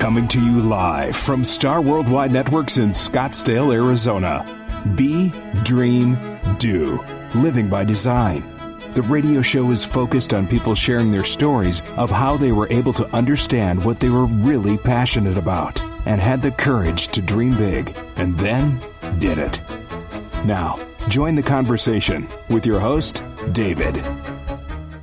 [0.00, 4.46] Coming to you live from Star Worldwide Networks in Scottsdale, Arizona.
[4.94, 5.28] Be,
[5.62, 6.16] Dream,
[6.56, 7.04] Do.
[7.34, 8.42] Living by Design.
[8.94, 12.94] The radio show is focused on people sharing their stories of how they were able
[12.94, 17.94] to understand what they were really passionate about and had the courage to dream big
[18.16, 18.82] and then
[19.18, 19.60] did it.
[20.46, 23.22] Now, join the conversation with your host,
[23.52, 24.02] David.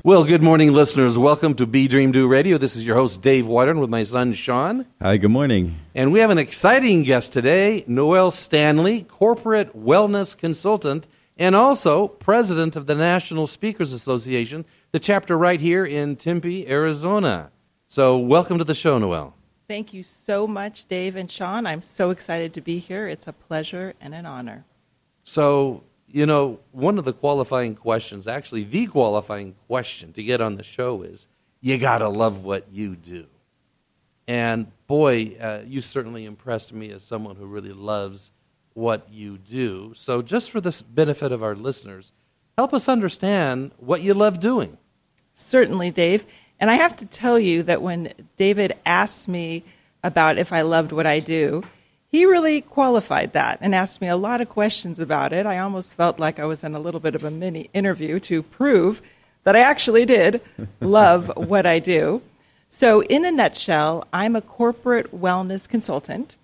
[0.07, 1.17] Well, good morning, listeners.
[1.17, 2.57] Welcome to Be Dream Do Radio.
[2.57, 4.85] This is your host, Dave Watern, with my son, Sean.
[5.01, 5.79] Hi, good morning.
[5.93, 12.77] And we have an exciting guest today, Noelle Stanley, corporate wellness consultant and also president
[12.77, 17.51] of the National Speakers Association, the chapter right here in Tempe, Arizona.
[17.89, 19.35] So, welcome to the show, Noelle.
[19.67, 21.67] Thank you so much, Dave and Sean.
[21.67, 23.09] I'm so excited to be here.
[23.09, 24.63] It's a pleasure and an honor.
[25.25, 30.55] So, you know, one of the qualifying questions, actually, the qualifying question to get on
[30.55, 31.27] the show is
[31.61, 33.25] you got to love what you do.
[34.27, 38.31] And boy, uh, you certainly impressed me as someone who really loves
[38.73, 39.93] what you do.
[39.95, 42.11] So, just for the benefit of our listeners,
[42.57, 44.77] help us understand what you love doing.
[45.33, 46.25] Certainly, Dave.
[46.59, 49.63] And I have to tell you that when David asked me
[50.03, 51.63] about if I loved what I do,
[52.17, 55.45] he really qualified that and asked me a lot of questions about it.
[55.45, 58.41] I almost felt like I was in a little bit of a mini interview to
[58.41, 59.03] prove
[59.43, 60.41] that I actually did
[60.81, 62.23] love what I do.
[62.69, 66.37] So, in a nutshell, I'm a corporate wellness consultant,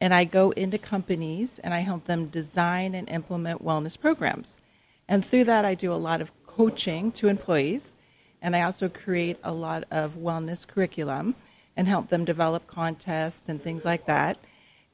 [0.00, 4.60] and I go into companies and I help them design and implement wellness programs.
[5.08, 7.94] And through that, I do a lot of coaching to employees,
[8.42, 11.36] and I also create a lot of wellness curriculum
[11.76, 14.36] and help them develop contests and things like that.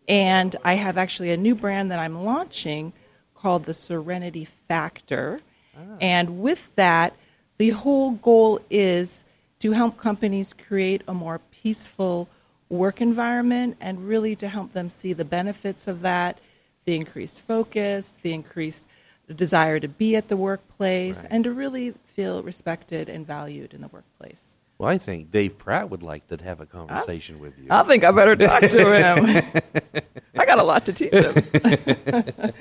[0.08, 2.92] And I have actually a new brand that I'm launching
[3.34, 5.40] called the Serenity Factor.
[5.76, 5.96] Ah.
[6.00, 7.16] And with that,
[7.58, 9.24] the whole goal is
[9.60, 12.28] to help companies create a more peaceful
[12.68, 16.38] work environment and really to help them see the benefits of that,
[16.84, 18.88] the increased focus, the increased
[19.34, 21.28] desire to be at the workplace, right.
[21.30, 24.56] and to really feel respected and valued in the workplace.
[24.78, 27.66] Well, I think Dave Pratt would like to have a conversation I, with you.
[27.70, 30.02] I think I better talk to him.
[30.36, 31.34] I got a lot to teach him.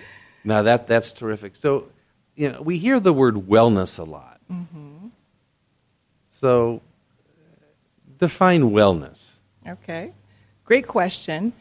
[0.46, 1.58] now that that's terrific.
[1.58, 1.90] So,
[2.36, 4.40] you know, we hear the word wellness a lot.
[4.50, 5.08] Mm-hmm.
[6.30, 6.82] So,
[8.18, 9.32] define wellness.
[9.68, 10.14] Okay,
[10.64, 11.52] great question.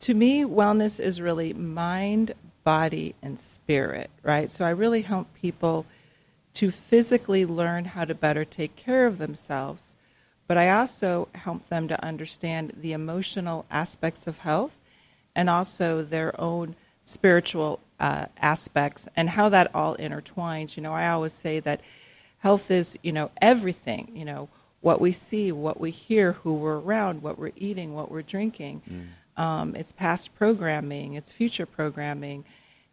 [0.00, 4.10] To me, wellness is really mind, body, and spirit.
[4.22, 4.52] Right.
[4.52, 5.86] So I really help people
[6.54, 9.94] to physically learn how to better take care of themselves.
[10.46, 14.80] But I also help them to understand the emotional aspects of health
[15.34, 20.76] and also their own spiritual uh, aspects and how that all intertwines.
[20.76, 21.80] You know, I always say that
[22.38, 24.48] health is, you know, everything, you know,
[24.80, 28.82] what we see, what we hear, who we're around, what we're eating, what we're drinking.
[28.90, 29.42] Mm.
[29.42, 32.44] Um, it's past programming, it's future programming.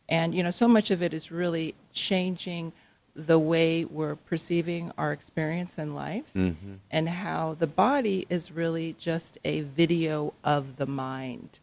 [0.09, 2.73] And, you know, so much of it is really changing–
[3.15, 6.73] the way we're perceiving our experience in life mm-hmm.
[6.91, 11.59] and how the body is really just a video of the mind.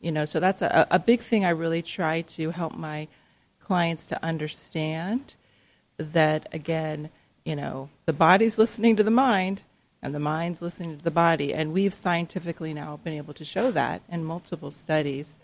[0.00, 3.08] You know, so that's a, a big thing I really try to help my
[3.58, 5.34] clients to understand
[5.96, 7.10] that, again,
[7.44, 9.62] you know, the body's listening to the mind
[10.02, 11.52] and the mind's listening to the body.
[11.54, 15.38] And we've scientifically now been able to show that in multiple studies.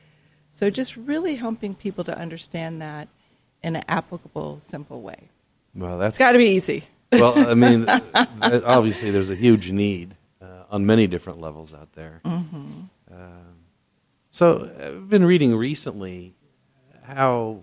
[0.51, 3.09] So just really helping people to understand that
[3.63, 5.29] in an applicable, simple way.
[5.77, 6.85] Well, that's got to be easy.
[7.13, 7.87] well, I mean,
[8.41, 12.21] obviously, there's a huge need uh, on many different levels out there.
[12.25, 12.69] Mm-hmm.
[13.13, 13.17] Uh,
[14.31, 16.35] so, I've been reading recently
[17.05, 17.61] how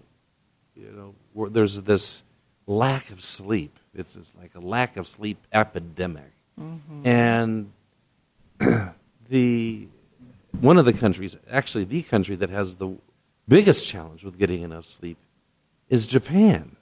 [0.75, 2.23] you know there's this
[2.67, 3.77] lack of sleep.
[3.95, 7.07] It's, it's like a lack of sleep epidemic, mm-hmm.
[7.07, 7.71] and
[9.29, 9.87] the
[10.61, 12.95] one of the countries, actually the country that has the
[13.47, 15.17] biggest challenge with getting enough sleep,
[15.89, 16.75] is Japan.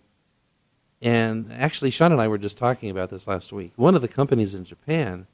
[1.01, 3.71] And actually, Sean and I were just talking about this last week.
[3.75, 5.25] One of the companies in Japan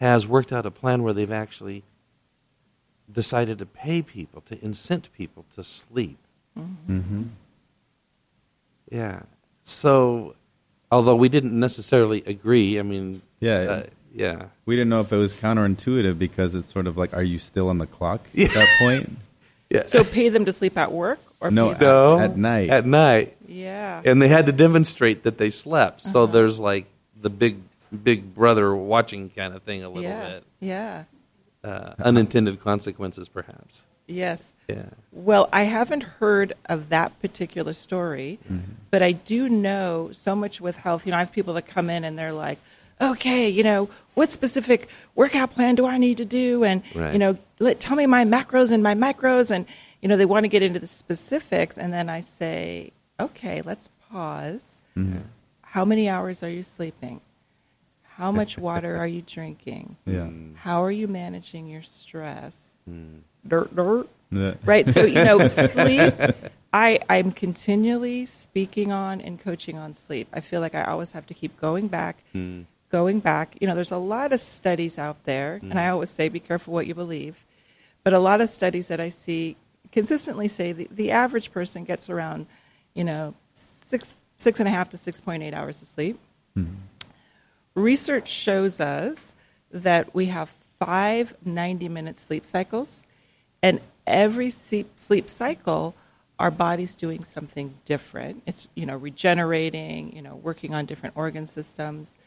[0.00, 1.84] has worked out a plan where they've actually
[3.10, 6.18] decided to pay people, to incent people to sleep.
[6.58, 6.98] Mm-hmm.
[6.98, 7.22] Mm-hmm.
[8.90, 9.22] Yeah.
[9.62, 10.36] So,
[10.90, 13.82] although we didn't necessarily agree, I mean, yeah, uh,
[14.14, 17.38] yeah, we didn't know if it was counterintuitive because it's sort of like, are you
[17.38, 18.46] still on the clock yeah.
[18.46, 19.18] at that point?
[19.70, 19.82] yeah.
[19.82, 22.70] So, pay them to sleep at work, or no, at, at, night.
[22.70, 23.36] At night.
[23.46, 24.00] Yeah.
[24.04, 26.00] And they had to demonstrate that they slept.
[26.02, 26.32] So Uh-huh.
[26.32, 26.86] there's like
[27.20, 27.58] the big
[28.02, 30.28] big brother watching kind of thing a little yeah.
[30.28, 30.44] bit.
[30.60, 31.04] Yeah.
[31.62, 33.84] Uh, unintended consequences, perhaps.
[34.06, 34.52] Yes.
[34.68, 34.86] Yeah.
[35.12, 38.72] Well, I haven't heard of that particular story, Mm-hmm.
[38.90, 41.06] but I do know so much with health.
[41.06, 42.58] You know, I have people that come in and they're like,
[43.00, 46.64] okay, you know, what specific workout plan do I need to do?
[46.64, 47.12] And, Right.
[47.12, 49.50] you know, let, tell me my macros and my micros.
[49.50, 49.64] And,
[50.04, 51.78] you know, they want to get into the specifics.
[51.78, 54.82] And then I say, okay, let's pause.
[54.94, 55.20] Mm-hmm.
[55.62, 57.22] How many hours are you sleeping?
[58.02, 59.96] How much water are you drinking?
[60.06, 60.28] Yeah.
[60.56, 62.74] How are you managing your stress?
[62.88, 63.20] Mm.
[63.48, 64.08] Dirt, dirt.
[64.30, 64.54] Yeah.
[64.66, 64.90] Right.
[64.90, 66.14] So, you know, sleep,
[66.74, 70.28] I, I'm continually speaking on and coaching on sleep.
[70.34, 72.62] I feel like I always have to keep going back, hmm.
[72.90, 73.56] going back.
[73.58, 75.94] You know, there's a lot of studies out there, and I hmm.
[75.94, 77.46] always say be careful what you believe.
[78.02, 79.56] But a lot of studies that I see
[79.94, 82.46] consistently say the, the average person gets around,
[82.94, 86.18] you know, six, six and a half to 6.8 hours of sleep
[86.58, 86.74] mm-hmm.
[87.76, 89.36] research shows us
[89.70, 93.06] that we have five 90 minute sleep cycles,
[93.62, 95.94] and every sleep, sleep cycle,
[96.40, 98.42] our body's doing something different.
[98.46, 102.18] It's, you know, regenerating, you know, working on different organ systems.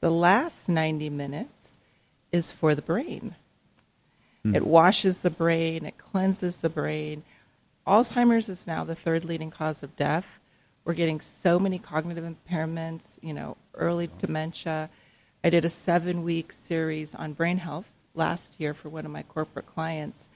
[0.00, 1.78] The last 90 minutes
[2.30, 3.34] is for the brain.
[4.46, 4.56] Mm.
[4.56, 7.22] It washes the brain, it cleanses the brain.
[7.86, 10.40] Alzheimer's is now the third leading cause of death.
[10.84, 14.88] We're getting so many cognitive impairments, you know, early dementia.
[15.42, 19.22] I did a seven week series on brain health last year for one of my
[19.22, 20.28] corporate clients.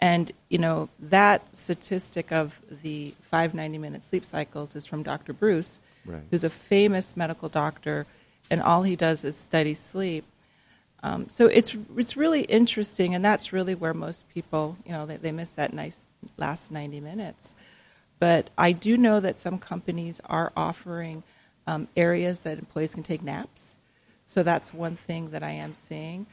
[0.00, 5.34] And, you know, that statistic of the five 90 minute sleep cycles is from Dr.
[5.34, 6.22] Breus, Right.
[6.30, 8.06] who's a famous medical doctor,
[8.50, 10.24] and all he does is study sleep.
[11.02, 15.16] Um, so it's it's really interesting, and that's really where most people, you know, they,
[15.16, 17.54] they miss that nice last 90 minutes.
[18.18, 21.22] But I do know that some companies are offering
[21.66, 23.76] um, areas that employees can take naps.
[24.26, 26.26] So that's one thing that I am seeing.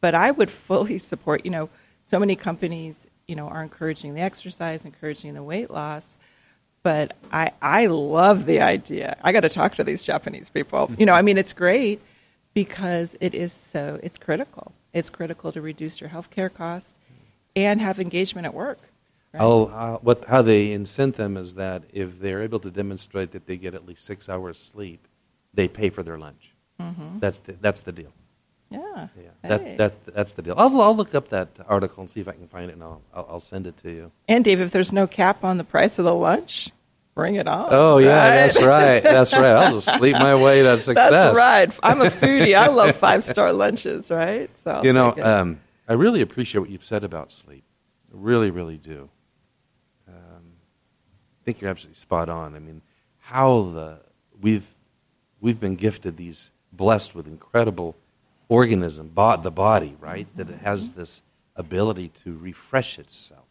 [0.00, 1.68] But I would fully support, you know,
[2.02, 6.18] so many companies, you know, are encouraging the exercise, encouraging the weight loss.
[6.82, 9.16] But I, I love the idea.
[9.22, 10.90] I got to talk to these Japanese people.
[10.98, 12.00] You know, I mean, it's great
[12.54, 14.72] because it is so, it's critical.
[14.92, 16.96] It's critical to reduce your healthcare costs
[17.56, 18.78] and have engagement at work.
[19.32, 19.40] right?
[19.42, 23.56] Uh, what, how they incent them is that if they're able to demonstrate that they
[23.56, 25.06] get at least six hours sleep,
[25.54, 26.52] they pay for their lunch.
[27.20, 28.12] That's the, that's the deal.
[28.70, 29.08] Yeah.
[29.20, 29.76] Yeah, that, Hey.
[29.76, 30.54] that, that's the deal.
[30.56, 33.02] I'll, I'll look up that article and see if I can find it, and I'll,
[33.12, 34.12] I'll, I'll send it to you.
[34.28, 36.70] And Dave, if there's no cap on the price of the lunch,
[37.20, 37.68] bring it on.
[37.70, 38.30] Oh yeah, right?
[38.36, 39.02] that's right.
[39.02, 39.44] That's right.
[39.44, 41.10] I'll just sleep my way to success.
[41.10, 41.70] That's right.
[41.82, 42.56] I'm a foodie.
[42.56, 44.48] I love five star lunches, right?
[44.56, 47.62] So I'll you know, um, I really appreciate what you've said about sleep.
[48.10, 49.10] I really, really do.
[50.08, 50.54] Um,
[51.42, 52.56] I think you're absolutely spot on.
[52.56, 52.80] I mean,
[53.18, 54.00] how the
[54.40, 54.74] we've
[55.40, 57.96] we've been gifted these blessed with incredible
[58.48, 60.26] organism, the body, right?
[60.36, 61.20] That it has this
[61.54, 63.44] ability to refresh itself.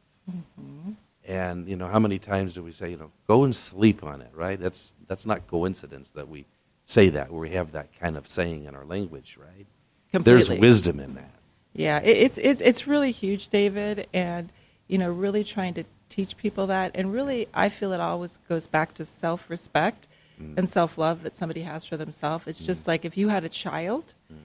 [1.29, 4.19] And you know, how many times do we say, you know, go and sleep on
[4.19, 4.59] it, right?
[4.59, 6.47] That's that's not coincidence that we
[6.85, 9.67] say that, where we have that kind of saying in our language, right?
[10.11, 11.35] There's wisdom in that.
[11.73, 14.51] Yeah, it, it's it's it's really huge, David, and
[14.87, 18.65] you know, really trying to teach people that, and really, I feel it always goes
[18.65, 20.07] back to self respect
[20.41, 20.57] mm.
[20.57, 22.47] and self love that somebody has for themselves.
[22.47, 22.87] It's just mm.
[22.87, 24.37] like if you had a child, mm.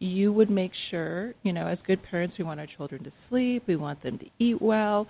[0.00, 3.62] you would make sure, you know, as good parents, we want our children to sleep,
[3.68, 5.06] we want them to eat well,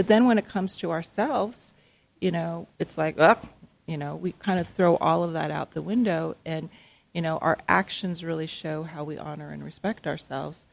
[0.00, 1.74] but then when it comes to ourselves,
[2.22, 3.36] you know, it's like, oh,
[3.84, 6.70] you know, we kind of throw all of that out the window, and
[7.12, 10.64] you know, our actions really show how we honor and respect ourselves.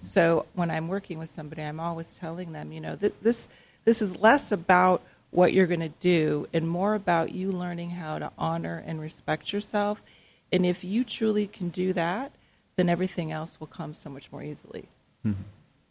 [0.00, 3.48] So when I'm working with somebody, I'm always telling them, you know, th- this
[3.84, 8.18] this is less about what you're going to do and more about you learning how
[8.18, 10.02] to honor and respect yourself.
[10.50, 12.32] And if you truly can do that,
[12.76, 14.88] then everything else will come so much more easily.
[15.26, 15.42] Mm-hmm.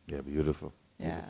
[0.08, 0.74] Yeah, beautiful.
[0.98, 1.26] Yeah.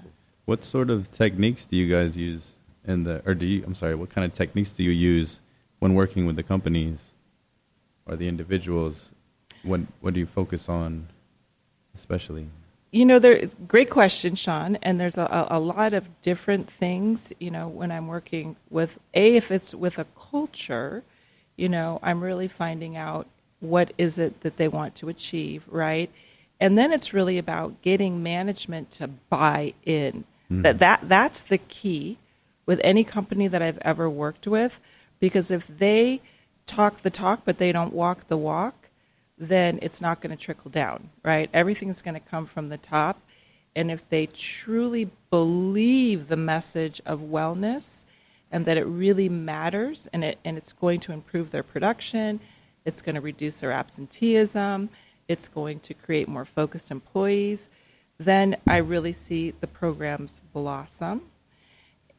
[0.50, 2.54] What sort of techniques do you guys use
[2.84, 5.42] in the, or do you, I'm sorry, what kind of techniques do you use
[5.78, 7.12] when working with the companies
[8.08, 9.12] or the individuals?
[9.62, 11.08] What, what do you focus on
[11.94, 12.48] especially?
[12.90, 13.48] You know, there.
[13.68, 14.78] Great question, Sean.
[14.82, 17.32] And there's a, a lot of different things.
[17.40, 21.04] You know, when I'm working with a, if it's with a culture,
[21.58, 23.28] you know, I'm really finding out
[23.60, 26.10] what is it that they want to achieve, right?
[26.60, 30.24] And then it's really about getting management to buy in.
[30.52, 30.64] Mm-hmm.
[30.64, 32.18] That that that's the key
[32.66, 34.80] with any company that I've ever worked with,
[35.20, 36.22] because if they
[36.66, 38.90] talk the talk but they don't walk the walk,
[39.38, 41.50] then it's not going to trickle down, right?
[41.54, 43.22] Everything's going to come from the top.
[43.76, 48.04] And if they truly believe the message of wellness
[48.52, 52.40] and that it really matters and, it, and it's going to improve their production,
[52.84, 54.90] it's going to reduce their absenteeism,
[55.28, 57.70] it's going to create more focused employees,
[58.20, 61.22] then I really see the programs blossom.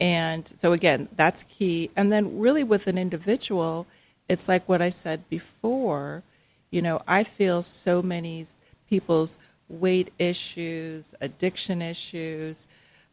[0.00, 1.90] And so, again, that's key.
[1.94, 3.86] And then, really, with an individual,
[4.28, 6.22] it's like what I said before.
[6.70, 8.46] You know, I feel so many
[8.88, 9.36] people's
[9.68, 12.66] weight issues, addiction issues,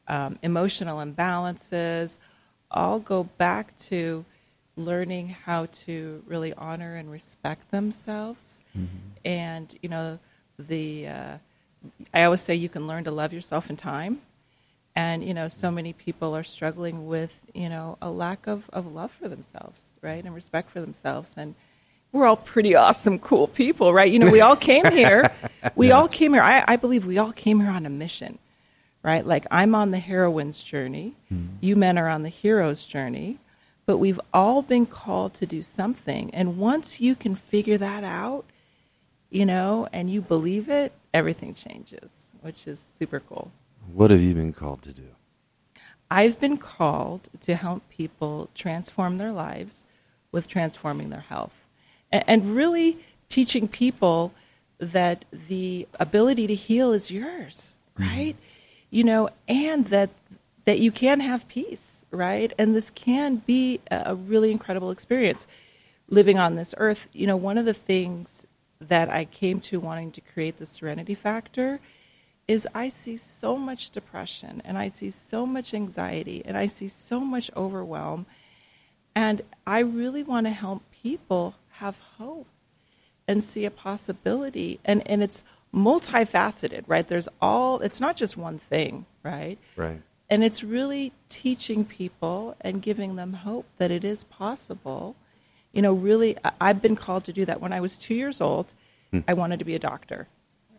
[0.07, 2.17] um, emotional imbalances,
[2.71, 4.23] all go back to
[4.77, 8.61] learning how to really honor and respect themselves.
[8.77, 8.97] Mm-hmm.
[9.25, 10.19] And, you know,
[10.57, 11.37] the, uh,
[12.13, 14.21] I always say you can learn to love yourself in time.
[14.95, 18.91] And, you know, so many people are struggling with, you know, a lack of, of
[18.91, 20.23] love for themselves, right?
[20.23, 21.35] And respect for themselves.
[21.37, 21.53] And
[22.11, 24.11] we're all pretty awesome, cool people, right?
[24.11, 25.31] You know, we all came here.
[25.75, 26.41] We all came here.
[26.41, 28.39] I, I believe we all came here on a mission
[29.07, 29.25] right?
[29.25, 31.47] Like I'm on the heroine's journey, mm.
[31.61, 33.39] you men are on the hero's journey,
[33.85, 36.29] but we've all been called to do something.
[36.33, 38.43] And once you can figure that out,
[39.29, 43.51] you know, and you believe it, everything changes, which is super cool.
[43.91, 45.09] What have you been called to do?
[46.09, 49.85] I've been called to help people transform their lives
[50.31, 51.67] with transforming their health.
[52.11, 54.33] And, really teaching people
[54.77, 58.09] that the ability to heal is yours, mm-hmm.
[58.09, 58.35] right?
[58.35, 58.57] Mm-hmm
[58.89, 60.09] you know, and that
[60.65, 62.51] that you can have peace, right?
[62.57, 65.47] And this can be a really incredible experience
[66.09, 67.07] living on this earth.
[67.13, 68.45] You know, one of the things
[68.79, 71.79] that I came to wanting to create the serenity factor
[72.47, 76.87] is I see so much depression and I see so much anxiety and I see
[76.87, 78.25] so much overwhelm.
[79.15, 82.47] And I really want to help people have hope
[83.27, 84.79] and see a possibility.
[84.85, 85.43] And, and it's
[85.73, 87.07] multifaceted, right?
[87.07, 89.57] There's all, it's not just one thing, right?
[89.75, 90.01] Right.
[90.29, 95.15] And it's really teaching people and giving them hope that it is possible.
[95.77, 97.61] You know, really, I've been called to do that.
[97.61, 98.73] When I was two years old,
[99.11, 99.19] hmm.
[99.27, 100.27] I wanted to be a doctor.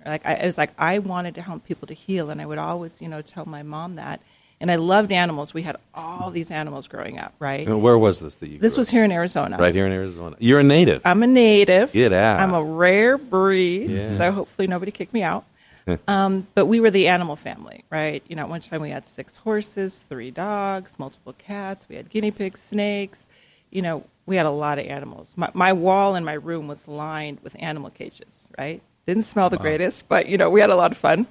[0.05, 2.59] Like I, it was like I wanted to help people to heal, and I would
[2.59, 4.21] always, you know, tell my mom that.
[4.61, 5.55] And I loved animals.
[5.55, 7.65] We had all these animals growing up, right?
[7.65, 8.59] And where was this that you?
[8.59, 9.57] This was here in Arizona.
[9.57, 10.35] Right here in Arizona.
[10.41, 11.03] You're a native.
[11.05, 11.93] I'm a native.
[11.93, 12.41] Get out.
[12.41, 14.17] I'm a rare breed, yeah.
[14.17, 15.45] so hopefully nobody kicked me out.
[16.09, 18.25] um, but we were the animal family, right?
[18.27, 21.89] You know, at one time we had six horses, three dogs, multiple cats.
[21.89, 23.29] We had guinea pigs, snakes.
[23.71, 25.35] You know, we had a lot of animals.
[25.37, 28.83] My, my wall in my room was lined with animal cages, right?
[29.07, 29.63] Didn't smell the wow.
[29.63, 31.27] greatest, but you know, we had a lot of fun.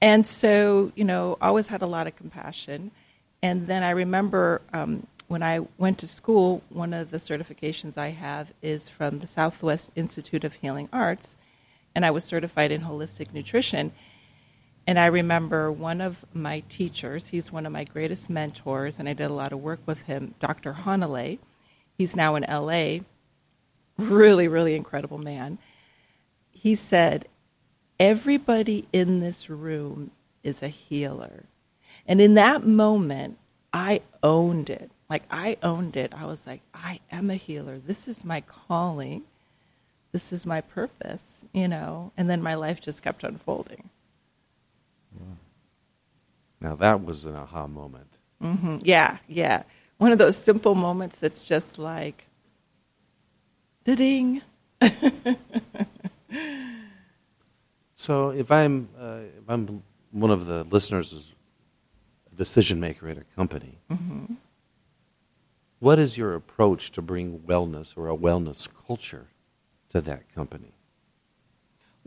[0.00, 2.92] And so, you know, always had a lot of compassion.
[3.42, 8.10] And then I remember um, when I went to school, one of the certifications I
[8.10, 11.36] have is from the Southwest Institute of Healing Arts,
[11.96, 13.92] and I was certified in holistic nutrition.
[14.86, 19.14] And I remember one of my teachers, he's one of my greatest mentors, and I
[19.14, 20.74] did a lot of work with him, Dr.
[20.84, 21.38] Hanalei.
[21.98, 23.00] He's now in LA.
[23.96, 25.58] Really, really incredible man.
[26.50, 27.26] He said,
[28.00, 30.10] everybody in this room
[30.42, 31.44] is a healer.
[32.06, 33.38] And in that moment,
[33.72, 34.90] I owned it.
[35.08, 36.12] Like, I owned it.
[36.14, 37.78] I was like, I am a healer.
[37.78, 39.22] This is my calling.
[40.12, 42.12] This is my purpose, you know?
[42.16, 43.90] And then my life just kept unfolding.
[46.60, 48.08] Now, that was an aha moment.
[48.42, 48.78] Mm-hmm.
[48.82, 49.64] Yeah, yeah.
[49.98, 52.26] One of those simple moments that's just like,
[53.84, 54.42] ding.
[58.04, 61.32] So if I'm uh, if I'm one of the listeners is
[62.30, 64.34] a decision maker at a company, mm-hmm.
[65.78, 69.28] what is your approach to bring wellness or a wellness culture
[69.88, 70.74] to that company?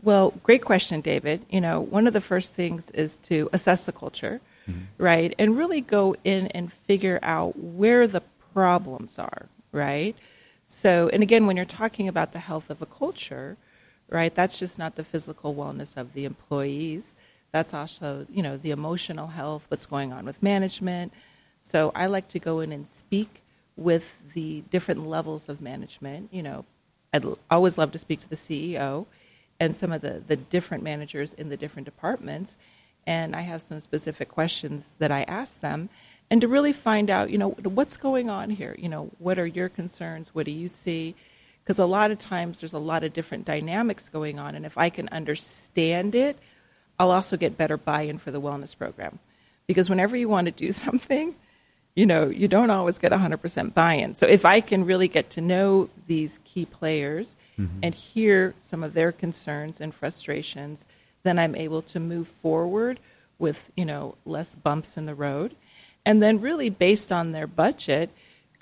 [0.00, 1.44] Well, great question, David.
[1.50, 4.80] You know, one of the first things is to assess the culture, mm-hmm.
[4.98, 5.34] right?
[5.38, 8.22] And really go in and figure out where the
[8.52, 10.16] problems are, right?
[10.66, 13.56] So, and again, when you're talking about the health of a culture,
[14.08, 14.34] right?
[14.34, 17.16] That's just not the physical wellness of the employees.
[17.52, 21.12] That's also, you know, the emotional health, what's going on with management.
[21.60, 23.42] So I like to go in and speak
[23.76, 26.28] with the different levels of management.
[26.32, 26.64] You know,
[27.12, 29.06] I'd always love to speak to the CEO
[29.60, 32.56] and some of the, the different managers in the different departments.
[33.08, 35.88] And I have some specific questions that I ask them
[36.30, 38.76] and to really find out, you know, what's going on here?
[38.78, 40.34] You know, what are your concerns?
[40.34, 41.16] What do you see?
[41.68, 44.78] because a lot of times there's a lot of different dynamics going on and if
[44.78, 46.38] i can understand it
[46.98, 49.18] i'll also get better buy-in for the wellness program
[49.66, 51.34] because whenever you want to do something
[51.94, 55.42] you know you don't always get 100% buy-in so if i can really get to
[55.42, 57.80] know these key players mm-hmm.
[57.82, 60.88] and hear some of their concerns and frustrations
[61.22, 63.00] then i'm able to move forward
[63.38, 65.54] with you know less bumps in the road
[66.04, 68.10] and then really based on their budget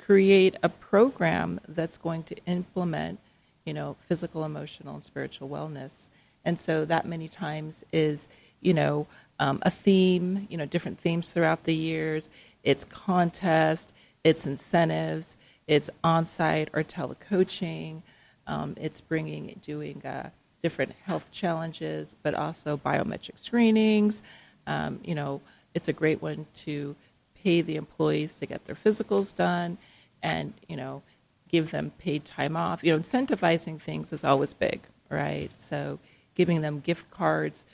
[0.07, 3.19] create a program that's going to implement,
[3.65, 6.09] you know, physical, emotional, and spiritual wellness.
[6.45, 8.29] And so that many times is,
[8.61, 9.09] you know,
[9.41, 12.31] um, a theme, you know, different themes throughout the years.
[12.63, 15.37] It's contest, it's incentives,
[15.67, 18.03] it's on-site or telecoaching.
[18.47, 20.31] Um, it's bringing, doing uh,
[20.67, 24.21] different health challenges, but also biometric screenings.
[24.67, 25.41] Um, you know,
[25.75, 26.97] it's a great one to
[27.41, 29.79] pay the employees to get their physicals done,
[30.25, 31.05] and you know,
[31.49, 32.83] give them paid time off.
[32.83, 35.57] You know, incentivizing things is always big, right?
[35.57, 36.01] So,
[36.35, 37.65] giving them gift cards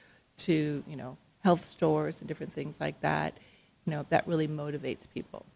[0.44, 3.38] to you know health stores and different things like that.
[3.86, 5.46] You know, that really motivates people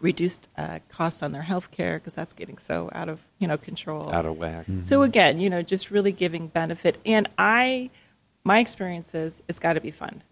[0.00, 3.56] reduced uh, cost on their health care because that's getting so out of you know
[3.56, 4.12] control.
[4.12, 4.66] Out of whack.
[4.66, 4.82] Mm-hmm.
[4.82, 6.98] so again you know just really giving benefit.
[7.04, 7.90] And i
[8.44, 10.22] my experience is it's got to be fun.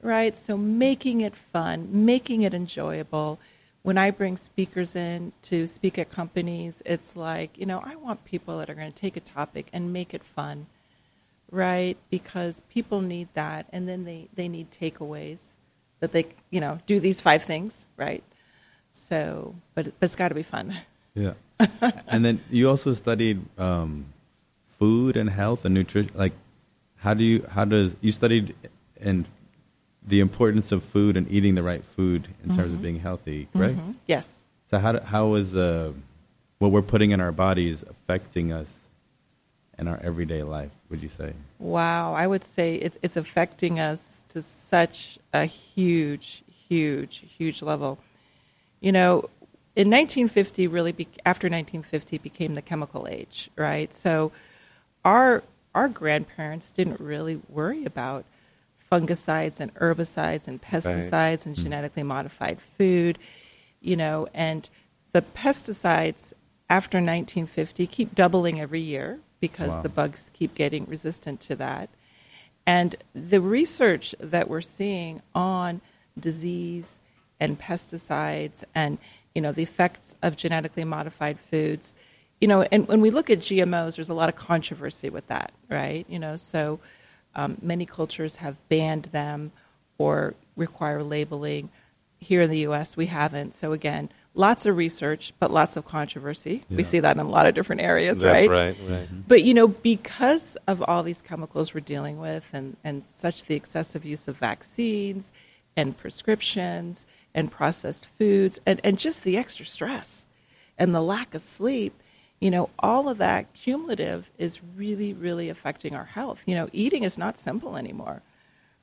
[0.00, 0.36] Right?
[0.36, 3.38] So making it fun making it enjoyable.
[3.82, 8.24] When i bring speakers in to speak at companies it's like you know i want
[8.24, 10.66] people that are going to take a topic and make it fun.
[11.50, 11.96] Right?
[12.10, 15.56] Because people need that and then they, they need takeaways
[16.00, 18.22] that they you know do these five things right
[18.92, 20.74] so but, but it's got to be fun
[21.14, 21.34] Yeah.
[22.08, 24.06] and then you also studied um,
[24.64, 26.12] food and health and nutrition.
[26.14, 26.32] Like,
[26.96, 28.54] how do you, how does, you studied
[29.00, 29.24] and
[30.06, 33.80] the importance of food and eating the right food in terms of being healthy, correct?
[34.06, 35.92] yes So, how, do- how is uh,
[36.60, 38.78] what we're putting in our bodies affecting us
[39.78, 41.32] in our everyday life, would you say?
[41.58, 47.98] wow i would say it, it's affecting us to such a huge huge huge level
[48.80, 49.28] you know
[49.76, 53.94] in 1950 really be, after 1950 became the chemical age right?
[53.94, 54.32] So
[55.04, 55.42] our
[55.74, 58.24] our grandparents didn't really worry about
[58.90, 61.62] fungicides and herbicides and pesticides and hmm.
[61.62, 63.18] genetically modified food
[63.80, 64.70] you know and
[65.12, 66.32] the pesticides
[66.70, 69.82] after 1950 keep doubling every year because Wow.
[69.82, 71.88] the bugs keep getting resistant to that.
[72.66, 75.80] And the research that we're seeing on
[76.18, 76.98] disease
[77.40, 78.98] and pesticides and
[79.34, 81.94] you know the effects of genetically modified foods,
[82.40, 85.52] you know, and when we look at GMOs, there's a lot of controversy with that,
[85.68, 86.06] right?
[86.08, 86.80] You know, so
[87.34, 89.52] um, many cultures have banned them
[89.98, 91.70] or require labeling.
[92.20, 93.54] Here in the U.S., we haven't.
[93.54, 96.64] So again, lots of research, but lots of controversy.
[96.68, 98.50] We see that in a lot of different areas, that's right?
[98.50, 103.04] right right But you know, because of all these chemicals we're dealing with, and, and
[103.04, 105.32] such the excessive use of vaccines
[105.76, 107.06] and prescriptions
[107.38, 110.26] and processed foods, and, and just the extra stress
[110.76, 111.94] and the lack of sleep,
[112.40, 116.42] you know, all of that cumulative is really, really affecting our health.
[116.46, 118.22] You know, eating is not simple anymore,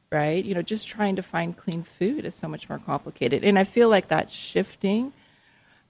[0.09, 0.43] right?
[0.43, 3.43] You know, just trying to find clean food is so much more complicated.
[3.43, 5.11] And I feel like that's shifting.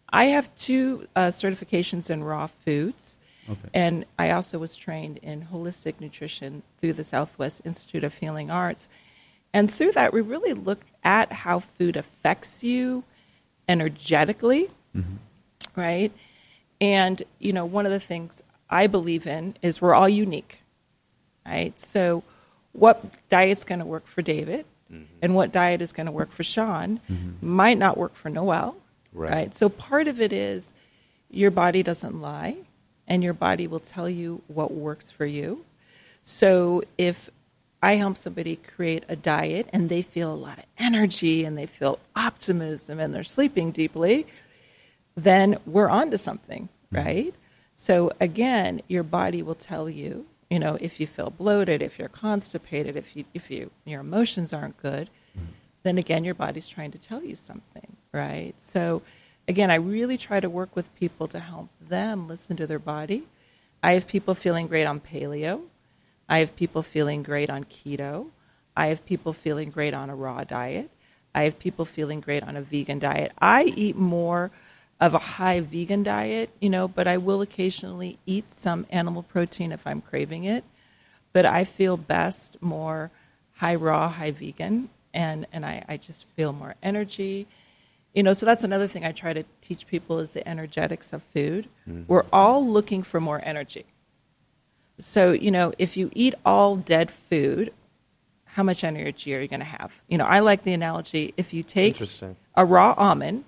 [0.10, 3.20] I have two uh, certifications in raw foods.
[3.48, 3.70] Okay.
[3.76, 8.90] And I also was trained in holistic nutrition through the Southwest Institute of Healing Arts.
[9.56, 13.06] And through that, we really look at how food affects you
[13.70, 15.16] energetically, mm-hmm.
[15.80, 16.12] right?
[16.82, 20.60] And, you know, one of the things I believe in is we're all unique,
[21.46, 21.80] right?
[21.80, 22.22] So,
[22.74, 25.06] what diet's going to work for David mm-hmm.
[25.22, 27.48] and what diet is going to work for Sean mm-hmm.
[27.48, 28.76] might not work for Noelle,
[29.14, 29.32] Right.
[29.32, 29.56] right?
[29.56, 30.74] So, part of it is
[31.32, 32.58] your body doesn't lie
[33.08, 35.64] and your body will tell you what works for you.
[36.24, 37.30] So, if
[37.86, 41.68] I help somebody create a diet and they feel a lot of energy and they
[41.68, 44.26] feel optimism and they're sleeping deeply,
[45.14, 47.06] then we're on to something, mm-hmm.
[47.06, 47.36] right?
[47.76, 52.10] So again, your body will tell you, you know, if you feel bloated, if you're
[52.10, 55.52] constipated, if you if you your emotions aren't good, mm-hmm.
[55.84, 58.56] then again your body's trying to tell you something, right?
[58.58, 59.04] So
[59.48, 63.28] again, I really try to work with people to help them listen to their body.
[63.84, 65.66] I have people feeling great on paleo.
[66.28, 68.28] I have people feeling great on keto.
[68.76, 70.92] I have people feeling great on a raw diet.
[71.34, 73.32] I have people feeling great on a vegan diet.
[73.40, 74.52] I eat more
[75.00, 79.72] of a high vegan diet, you know, but I will occasionally eat some animal protein
[79.72, 80.64] if I'm craving it.
[81.34, 83.12] But I feel best more
[83.56, 87.48] high raw, high vegan, and, and I, I just feel more energy.
[88.14, 91.22] You know, so that's another thing I try to teach people is the energetics of
[91.22, 91.68] food.
[91.88, 92.04] Mm-hmm.
[92.08, 93.86] We're all looking for more energy.
[95.00, 97.74] So, you know, if you eat all dead food,
[98.46, 100.02] how much energy are you going to have?
[100.08, 102.02] You know, I like the analogy if you take
[102.56, 103.44] a raw almond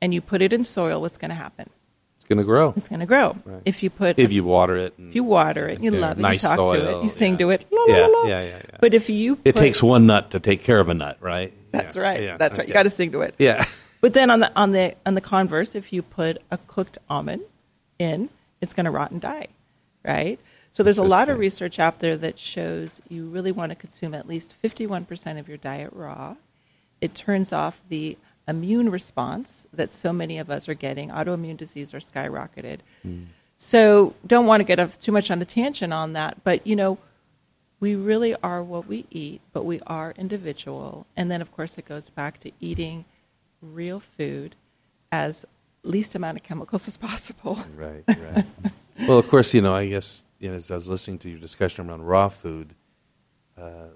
[0.00, 1.70] and you put it in soil, what's going to happen?
[2.16, 3.36] It's going to grow It's going to grow.
[3.44, 3.62] Right.
[3.64, 4.94] If you put if you water it.
[4.96, 7.08] And, if you water it, you love it, nice you talk to soil, it, you
[7.08, 7.38] sing yeah.
[7.38, 8.28] to it, la, Yeah, la, la.
[8.28, 8.76] yeah, yeah, yeah.
[8.80, 11.52] But if you it takes one nut to take care of a nut, right?
[11.72, 12.68] that's Yeah, right, yeah, that's right.
[12.68, 13.34] You got to sing to it.
[13.38, 13.64] Yeah.
[14.02, 17.42] But then on the on the on the converse, if you put a cooked almond
[17.98, 18.28] in,
[18.60, 19.48] it's going to rot and die,
[20.04, 20.38] right?
[20.72, 24.14] So there's a lot of research out there that shows you really want to consume
[24.14, 26.36] at least 51% of your diet raw.
[26.98, 28.16] It turns off the
[28.48, 31.10] immune response that so many of us are getting.
[31.10, 32.78] Autoimmune disease are skyrocketed.
[33.02, 33.24] Hmm.
[33.58, 36.74] So don't want to get off too much on a tangent on that, but you
[36.74, 36.96] know,
[37.78, 41.06] we really are what we eat, but we are individual.
[41.16, 43.04] And then, of course, it goes back to eating
[43.60, 44.54] real food
[45.10, 45.44] as
[45.82, 47.58] least amount of chemicals as possible.
[47.76, 48.46] Right, right.
[49.06, 51.38] Well, of course, you know, I guess you know, as I was listening to your
[51.38, 52.74] discussion around raw food,
[53.60, 53.88] uh,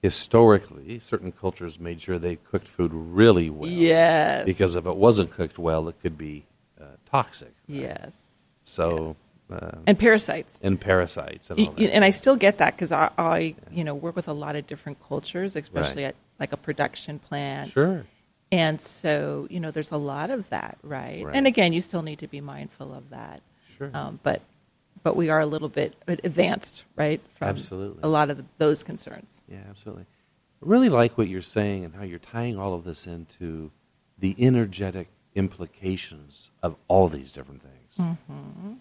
[0.00, 3.70] historically, certain cultures made sure they cooked food really well.
[3.70, 4.46] Yes.
[4.46, 6.44] Because if it wasn't cooked well, it could be
[6.80, 7.54] uh, toxic.
[7.68, 7.78] right?
[7.80, 8.18] Yes.
[8.62, 9.08] So.
[9.08, 9.28] Yes.
[9.50, 10.58] Uh, And parasites.
[10.62, 11.92] and parasites and all that.
[11.92, 14.66] and I still get that because I, I, you know, work with a lot of
[14.66, 16.10] different cultures, especially Right.
[16.10, 17.70] at like a production plant.
[17.70, 18.06] sure.
[18.50, 21.22] And so, you know, there's a lot of that, right?
[21.22, 21.34] Right.
[21.36, 23.42] And again, you still need to be mindful of that.
[23.76, 23.90] Sure.
[23.94, 24.42] Um, but,
[25.02, 27.20] but we are a little bit advanced, right?
[27.38, 28.00] From Absolutely.
[28.02, 29.42] A lot of the, those concerns.
[29.48, 30.04] Yeah, absolutely.
[30.62, 33.70] I really like what you're saying and how you're tying all of this into
[34.18, 37.96] the energetic implications of all these different things.
[37.98, 38.72] Mm-hmm.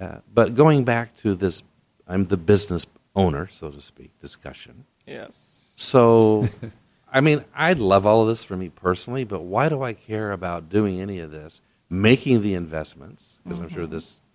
[0.00, 1.62] Uh, but going back to this,
[2.08, 4.84] I'm the business owner, so to speak, discussion.
[5.06, 5.72] Yes.
[5.76, 6.48] So,
[7.12, 10.32] I mean, I love all of this for me personally, but why do I care
[10.32, 11.60] about doing any of this?
[11.88, 14.29] Making the investments, because I'm sure this you know,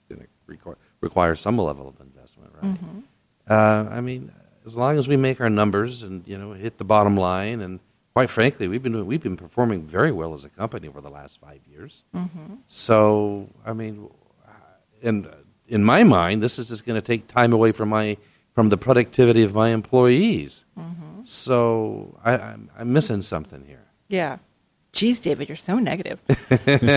[0.48, 2.74] require, requires some level of investment, right?
[2.74, 3.00] Mm-hmm.
[3.50, 4.32] Uh, I mean,
[4.66, 7.80] as long as we make our numbers and you know hit the bottom line, and
[8.14, 11.10] quite frankly, we've been doing, we've been performing very well as a company over the
[11.10, 12.04] last five years.
[12.16, 12.56] Mm-hmm.
[12.68, 14.10] So, I mean,
[14.48, 14.52] uh,
[15.04, 15.28] and
[15.68, 18.18] in my mind, this is just going to take time away from my
[18.54, 20.64] from the productivity of my employees.
[20.80, 21.26] Mm-hmm.
[21.26, 23.84] So I, I'm, I'm missing something here.
[24.08, 24.38] Yeah.
[24.96, 26.20] Geez, David, you're so negative.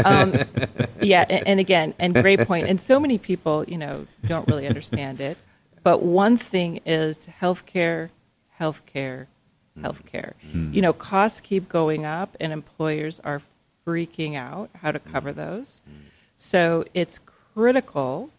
[0.05, 0.33] um,
[1.03, 2.69] yeah, and, and again, and great point.
[2.69, 5.37] And so many people, you know, don't really understand it.
[5.83, 8.11] But one thing is healthcare,
[8.59, 9.27] healthcare,
[9.77, 10.35] healthcare.
[10.47, 10.75] Mm-hmm.
[10.75, 13.43] You know, costs keep going up, and employers are
[13.85, 15.41] freaking out how to cover mm-hmm.
[15.41, 15.83] those.
[16.37, 17.19] So it's
[17.53, 18.31] critical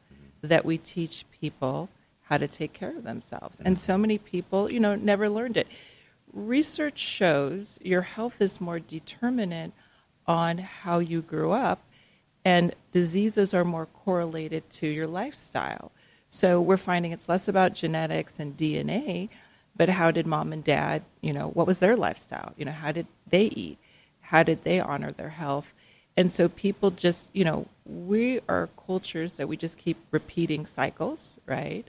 [0.42, 1.90] that we teach people
[2.30, 3.60] how to take care of themselves.
[3.60, 3.86] And mm-hmm.
[3.86, 5.68] so many people, you know, never learned it.
[6.32, 9.74] Research shows your health is more determinant
[10.28, 11.82] on how you grew up,
[12.46, 15.92] and diseases are more correlated to your lifestyle.
[16.28, 19.30] So we're finding it's less about genetics and DNA,
[19.76, 22.54] but how did mom and dad, you know, what was their lifestyle?
[22.58, 23.80] You know, how did they eat?
[24.22, 25.74] How did they honor their health?
[26.16, 31.38] And so people just, you know, we are cultures that we just keep repeating cycles,
[31.48, 31.88] right?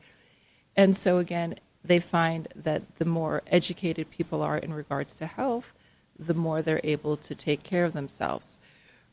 [0.76, 5.72] And so again, they find that the more educated people are in regards to health,
[6.18, 8.58] the more they're able to take care of themselves.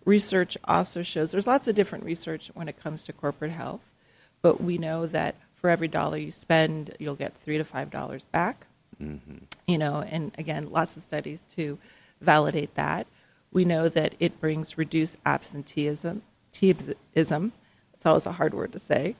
[0.06, 3.93] Research also shows there's lots of different research when it comes to corporate health,
[4.41, 8.27] but we know that for every dollar you spend, you'll get three to five dollars
[8.27, 8.67] back.
[9.01, 9.38] Mm-hmm.
[9.67, 11.77] You know, and again, lots of studies to
[12.21, 13.08] validate that.
[13.51, 16.21] We know that it brings reduced absenteeism.
[16.53, 17.51] Teism.
[17.97, 19.15] It's always a hard word to say.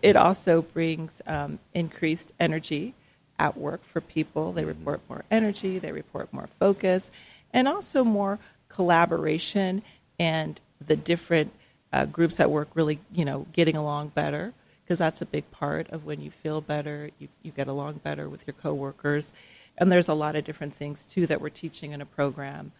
[0.00, 2.94] It also brings um, increased energy
[3.38, 4.52] at work for people.
[4.52, 7.10] They report more energy, they report more focus,
[7.52, 8.38] and also more
[8.70, 9.82] collaboration
[10.18, 11.52] and the different
[11.92, 15.90] uh, groups at work really, you know, getting along better because that's a big part
[15.90, 19.32] of when you feel better, you, you get along better with your coworkers.
[19.76, 22.72] And there's a lot of different things too that we're teaching in a program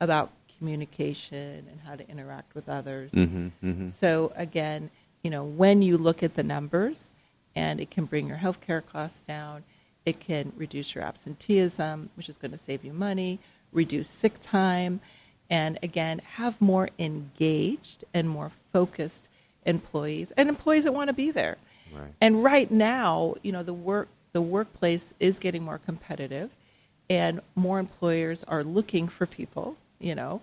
[0.00, 0.30] about
[0.62, 3.10] communication and how to interact with others.
[3.10, 3.88] Mm-hmm, mm-hmm.
[3.88, 4.90] So again,
[5.24, 7.12] you know, when you look at the numbers
[7.56, 9.64] and it can bring your healthcare costs down,
[10.06, 13.40] it can reduce your absenteeism, which is going to save you money,
[13.72, 15.00] reduce sick time,
[15.50, 19.28] and again, have more engaged and more focused
[19.66, 21.56] employees and employees that want to be there.
[21.92, 22.14] Right.
[22.20, 26.50] And right now, you know, the work the workplace is getting more competitive
[27.10, 30.40] and more employers are looking for people, you know.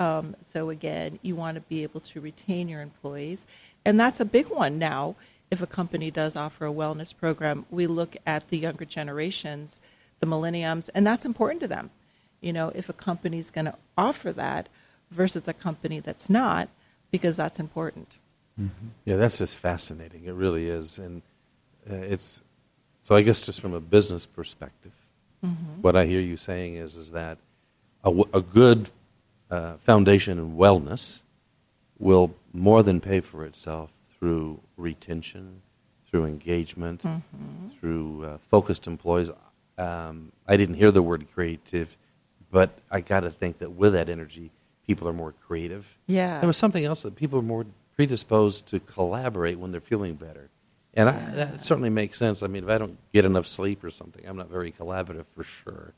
[0.00, 3.46] Um, so again, you want to be able to retain your employees,
[3.84, 5.16] and that's a big one now.
[5.50, 9.80] If a company does offer a wellness program, we look at the younger generations,
[10.20, 11.90] the millenniums, and that's important to them.
[12.40, 14.68] You know, if a company's going to offer that
[15.10, 16.68] versus a company that's not,
[17.10, 18.18] because that's important.
[19.04, 20.24] Yeah, that's just fascinating.
[20.24, 21.22] It really is, and
[21.90, 22.40] uh, it's
[23.02, 23.14] so.
[23.14, 24.92] I guess just from a business perspective,
[25.80, 27.38] what I hear you saying is is that
[28.04, 28.90] a good
[29.54, 31.22] uh, foundation in wellness
[31.98, 35.62] will more than pay for itself through retention,
[36.08, 37.02] through engagement,
[37.78, 39.30] through uh, focused employees.
[39.78, 41.96] Um, I didn't hear the word creative,
[42.50, 44.50] but I got to think that with that energy,
[44.86, 45.98] people are more creative.
[46.06, 46.40] Yeah.
[46.40, 50.50] There was something else that people are more predisposed to collaborate when they're feeling better.
[50.94, 52.42] And I, that certainly makes sense.
[52.42, 55.42] I mean, if I don't get enough sleep or something, I'm not very collaborative for
[55.42, 55.94] sure.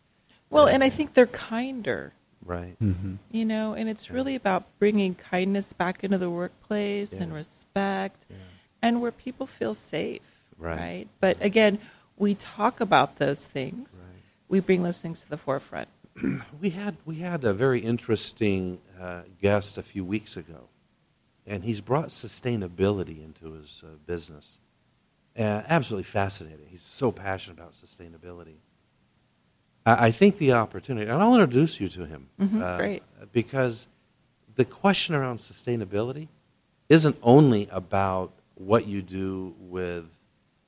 [0.49, 2.15] Well, and I think they're kinder.
[2.47, 2.77] Right.
[3.33, 7.39] you know and it's really about bringing kindness back into the workplace and Yeah.
[7.39, 8.25] respect
[8.81, 10.23] and where people feel safe,
[10.57, 10.77] Right.
[10.77, 11.09] right?
[11.21, 11.79] But again,
[12.17, 14.07] we talk about those things.
[14.09, 14.23] Right.
[14.49, 15.89] We bring those things to the forefront.
[16.61, 20.69] We had we had a very interesting uh, guest a few weeks ago,
[21.47, 24.59] and he's brought sustainability into his uh, business.
[25.39, 26.67] Uh, absolutely fascinating.
[26.71, 28.57] He's so passionate about sustainability.
[29.87, 32.29] I, think the opportunity, and I'll introduce you to him.
[32.41, 33.03] Mhm, great.
[33.33, 33.87] Because
[34.57, 36.29] the question around sustainability
[36.89, 40.07] isn't only about what you do with,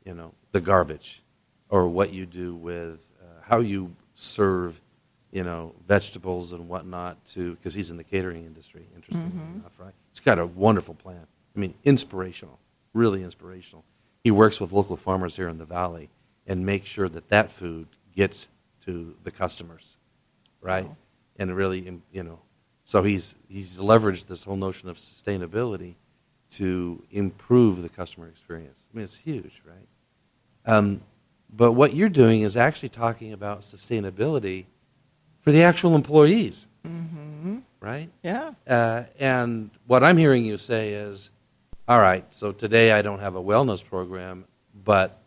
[0.04, 1.22] you know, the garbage,
[1.68, 4.80] or what you do with uh, how you serve,
[5.32, 9.94] you know, vegetables and whatnot to, because he's in the catering industry, interestingly enough, right?
[10.10, 11.26] He's got a wonderful plan.
[11.56, 12.58] I mean, inspirational,
[12.94, 13.84] really inspirational.
[14.22, 16.08] He works with local farmers here in the valley
[16.46, 18.48] and makes sure that that food gets
[18.84, 19.96] to the customers,
[20.60, 20.86] right?
[20.86, 20.96] Wow.
[21.38, 22.40] And really, you know,
[22.84, 25.94] so he's he's leveraged this whole notion of sustainability
[26.52, 28.86] to improve the customer experience.
[28.92, 29.86] I mean, it's huge, right?
[30.74, 31.02] Um,
[31.50, 34.64] but what you're doing is actually talking about sustainability
[35.40, 37.58] for the actual employees, Mm-hmm.
[37.80, 38.08] right?
[38.22, 38.52] Yeah.
[38.66, 41.30] Uh, and what I'm hearing you say is,
[41.86, 44.44] all right, so today I don't have a wellness program,
[44.84, 45.20] but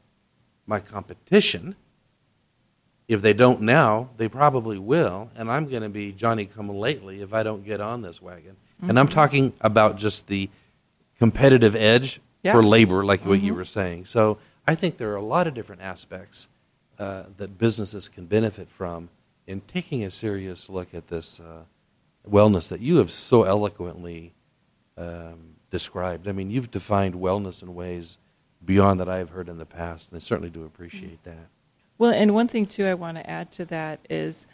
[0.66, 1.76] my competition,
[3.08, 7.22] if they don't now, they probably will, and I'm going to be Johnny come lately
[7.22, 8.56] if I don't get on this wagon.
[8.82, 10.50] And I'm talking about just the
[11.20, 12.54] competitive edge Yeah.
[12.54, 14.06] for labor, like what you were saying.
[14.06, 16.48] So I think there are a lot of different aspects
[16.98, 19.10] uh, that businesses can benefit from
[19.46, 21.64] in taking a serious look at this uh,
[22.28, 24.34] wellness that you have so eloquently
[24.98, 26.28] um, described.
[26.28, 28.18] I mean, you've defined wellness in ways
[28.64, 31.50] beyond that I've heard in the past, and I certainly do appreciate that.
[32.02, 34.48] Well, and one thing too I want to add to that is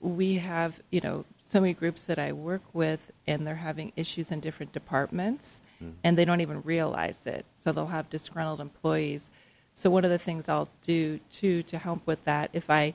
[0.00, 4.32] we have, you know, so many groups that I work with and they're having issues
[4.32, 5.92] in different departments mm-hmm.
[6.02, 7.46] and they don't even realize it.
[7.54, 9.30] So they'll have disgruntled employees.
[9.74, 12.94] So one of the things I'll do too to help with that if I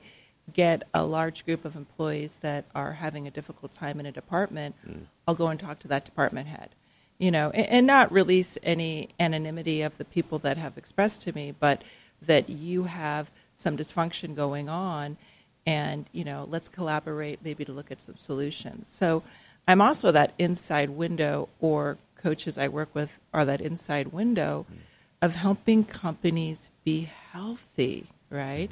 [0.52, 4.74] get a large group of employees that are having a difficult time in a department,
[4.86, 5.06] mm.
[5.26, 6.74] I'll go and talk to that department head.
[7.16, 11.32] You know, and, and not release any anonymity of the people that have expressed to
[11.32, 11.82] me, but
[12.20, 13.30] that you have
[13.62, 15.16] some dysfunction going on
[15.64, 18.90] and you know let's collaborate maybe to look at some solutions.
[18.90, 19.22] So
[19.68, 24.78] i'm also that inside window or coaches i work with are that inside window mm.
[25.20, 28.70] of helping companies be healthy right?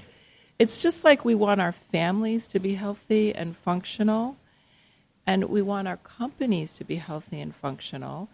[0.58, 4.36] It's just like we want our families to be healthy and functional
[5.26, 8.28] and we want our companies to be healthy and functional.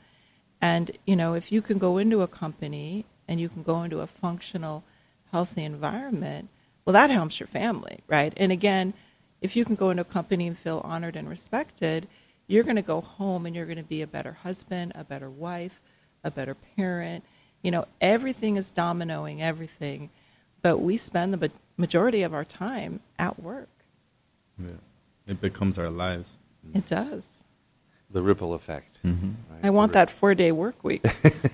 [0.61, 4.01] And you know if you can go into a company and you can go into
[4.01, 4.85] a functional
[5.33, 6.49] healthy environment
[6.85, 8.95] well that helps your family right and again
[9.41, 12.07] if you can go into a company and feel honored and respected
[12.49, 15.29] you're going to go home and you're going to be a better husband a better
[15.31, 15.81] wife
[16.25, 17.25] a better parent
[17.63, 20.11] you know everything is dominoing everything
[20.63, 23.69] but we spend the majority of our time at work
[24.59, 24.71] Yeah.
[25.27, 26.39] It becomes our lives.
[26.73, 27.45] it does
[28.17, 28.99] The ripple effect.
[29.05, 29.33] Mm-hmm.
[29.51, 29.65] right?
[29.65, 31.05] i want that four day work week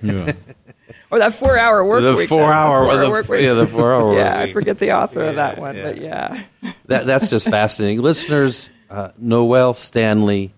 [0.01, 0.31] Yeah.
[1.11, 3.41] or that four hour work the week four That's the hour, four-hour work week.
[3.43, 4.15] yeah, the four hour.
[4.21, 5.83] yeah, work I forget the author of that one, yeah.
[5.83, 6.43] but yeah.
[6.85, 8.01] that, that's just fascinating.
[8.01, 10.53] Listeners, uh, Noelle Stanley,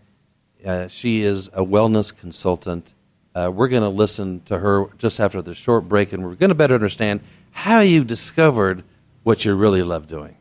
[0.63, 2.93] uh, she is a wellness consultant.
[3.33, 6.49] Uh, we're going to listen to her just after the short break, and we're going
[6.49, 8.83] to better understand how you discovered
[9.23, 10.35] what you really love doing.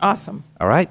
[0.00, 0.44] Awesome.
[0.60, 0.88] All right?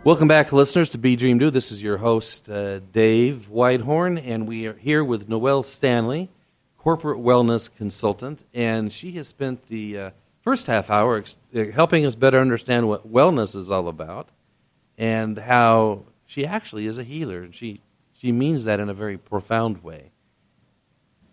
[0.03, 1.51] Welcome back, listeners, to Be Dream Do.
[1.51, 6.29] This is your host, uh, Dave Whitehorn, and we are here with Noelle Stanley,
[6.81, 10.09] corporate wellness consultant, and she has spent the uh,
[10.41, 14.29] first half hour ex- uh, helping us better understand what wellness is all about
[14.97, 17.81] and how she actually is a healer, and she,
[18.13, 20.09] she means that in a very profound way.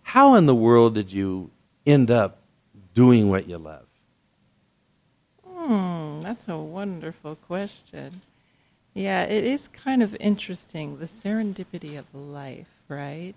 [0.03, 1.51] How in the world did you
[1.87, 2.43] end up
[2.93, 3.87] doing what you love?
[5.47, 8.21] Hmm, that's a wonderful question.
[8.93, 13.35] Yeah, it is kind of interesting the serendipity of life, right?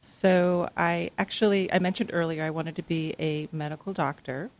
[0.00, 4.50] So I actually I mentioned earlier I wanted to be a medical doctor.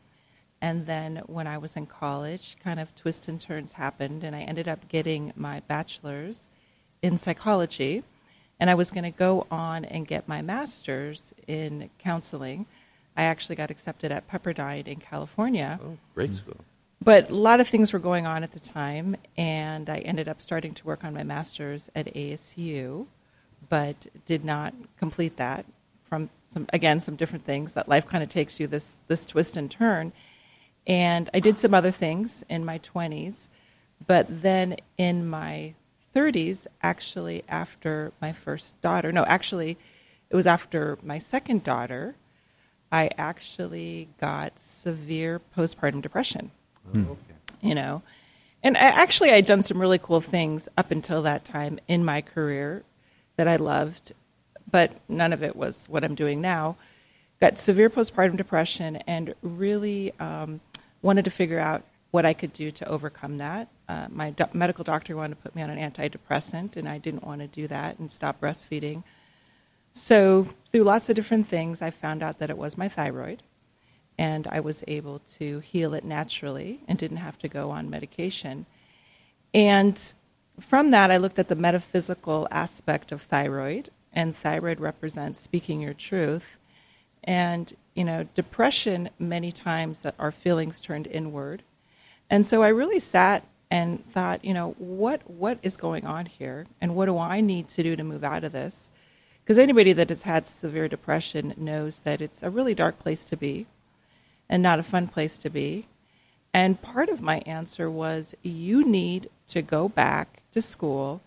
[0.62, 4.42] And then when I was in college, kind of twists and turns happened, and I
[4.42, 6.48] ended up getting my bachelor's
[7.00, 8.04] in psychology.
[8.58, 12.66] And I was going to go on and get my master's in counseling.
[13.16, 15.80] I actually got accepted at Pepperdine in California.
[15.82, 16.36] Oh, great mm.
[16.36, 16.56] school.
[17.02, 20.42] But a lot of things were going on at the time, and I ended up
[20.42, 23.06] starting to work on my master's at ASU,
[23.70, 25.64] but did not complete that
[26.04, 29.56] from some again some different things that life kind of takes you this this twist
[29.56, 30.12] and turn.
[30.86, 33.48] And I did some other things in my 20s,
[34.06, 35.74] but then in my
[36.14, 39.78] 30s, actually after my first daughter, no, actually
[40.28, 42.16] it was after my second daughter,
[42.90, 46.50] I actually got severe postpartum depression.
[46.90, 47.04] Hmm.
[47.08, 47.36] Oh, okay.
[47.60, 48.02] You know,
[48.62, 52.20] and I, actually I'd done some really cool things up until that time in my
[52.20, 52.82] career
[53.36, 54.12] that I loved,
[54.70, 56.76] but none of it was what I'm doing now.
[57.40, 60.60] Got severe postpartum depression and really um,
[61.02, 63.68] wanted to figure out what I could do to overcome that.
[63.88, 67.24] Uh, my do- medical doctor wanted to put me on an antidepressant, and I didn't
[67.24, 69.04] want to do that and stop breastfeeding.
[69.92, 73.42] So, through lots of different things, I found out that it was my thyroid,
[74.18, 78.66] and I was able to heal it naturally and didn't have to go on medication.
[79.52, 80.12] And
[80.58, 85.94] from that, I looked at the metaphysical aspect of thyroid, and thyroid represents speaking your
[85.94, 86.58] truth.
[87.22, 91.62] And, you know, depression, many times, our feelings turned inward.
[92.28, 96.66] And so I really sat and thought, you know, what, what is going on here?
[96.80, 98.90] And what do I need to do to move out of this?
[99.42, 103.36] Because anybody that has had severe depression knows that it's a really dark place to
[103.36, 103.66] be
[104.48, 105.86] and not a fun place to be.
[106.52, 111.22] And part of my answer was you need to go back to school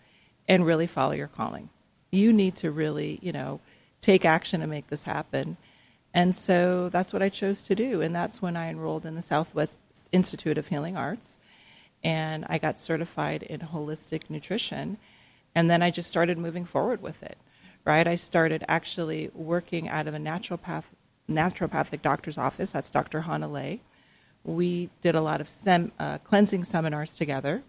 [0.48, 1.70] and really follow your calling.
[2.10, 3.60] You need to really, you know,
[4.00, 5.56] take action and make this happen.
[6.12, 8.00] And so that's what I chose to do.
[8.00, 9.72] And that's when I enrolled in the Southwest
[10.12, 11.38] Institute of Healing Arts.
[12.04, 14.98] And I got certified in holistic nutrition.
[15.54, 17.38] And then I just started moving forward with it,
[17.84, 18.06] right?
[18.06, 20.84] I started actually working out of a naturopath,
[21.28, 22.72] naturopathic doctor's office.
[22.72, 23.22] That's Dr.
[23.22, 23.80] Hana Lay.
[24.44, 27.62] We did a lot of sem- uh, cleansing seminars together.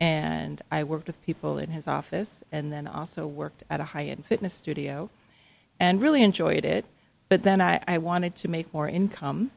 [0.00, 4.06] And I worked with people in his office and then also worked at a high
[4.06, 5.10] end fitness studio
[5.80, 6.84] and really enjoyed it.
[7.28, 9.50] But then I, I wanted to make more income.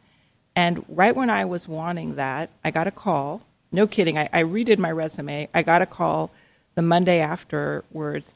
[0.55, 3.43] And right when I was wanting that, I got a call.
[3.71, 4.17] No kidding.
[4.17, 5.47] I, I redid my resume.
[5.53, 6.31] I got a call
[6.75, 8.35] the Monday afterwards,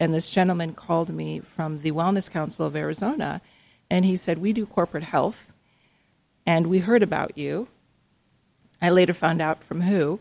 [0.00, 3.40] and this gentleman called me from the Wellness Council of Arizona,
[3.90, 5.52] and he said, We do corporate health,
[6.46, 7.68] and we heard about you.
[8.80, 10.20] I later found out from who,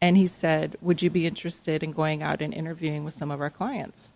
[0.00, 3.40] and he said, Would you be interested in going out and interviewing with some of
[3.40, 4.12] our clients?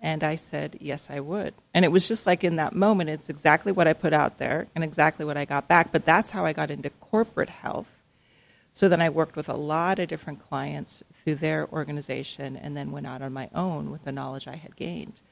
[0.00, 1.54] And I said, Yes, I would.
[1.72, 4.66] And it was just like in that moment, it's exactly what I put out there
[4.74, 5.90] and exactly what I got back.
[5.92, 8.02] But that's how I got into corporate health.
[8.72, 12.92] So then I worked with a lot of different clients through their organization and then
[12.92, 15.22] went out on my own with the knowledge I had gained.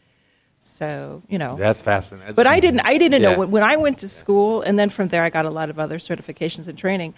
[0.59, 1.55] So, you know.
[1.57, 2.29] That's fascinating.
[2.29, 3.33] That's but I didn't I didn't Yeah.
[3.33, 5.69] know when, when I went to school and then from there I got a lot
[5.69, 7.13] of other certifications and training.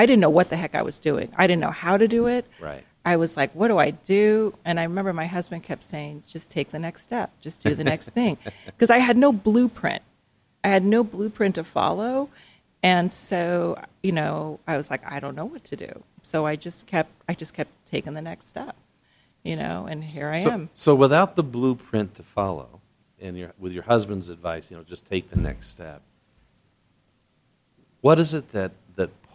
[0.00, 1.30] I didn't know what the heck I was doing.
[1.36, 2.46] I didn't know how to do it.
[2.58, 2.86] Right.
[3.04, 4.54] I was like, what do I do?
[4.64, 7.84] And I remember my husband kept saying, just take the next step, just do the
[7.84, 8.38] next thing.
[8.64, 10.00] Because I had no blueprint.
[10.64, 12.30] I had no blueprint to follow.
[12.82, 16.02] And so, you know, I was like, I don't know what to do.
[16.22, 18.76] So I just kept, I just kept taking the next step,
[19.42, 20.70] you know, and here I so, am.
[20.72, 22.80] So without the blueprint to follow,
[23.20, 26.00] and your, with your husband's advice, you know, just take the next step.
[28.00, 28.72] What is it that, that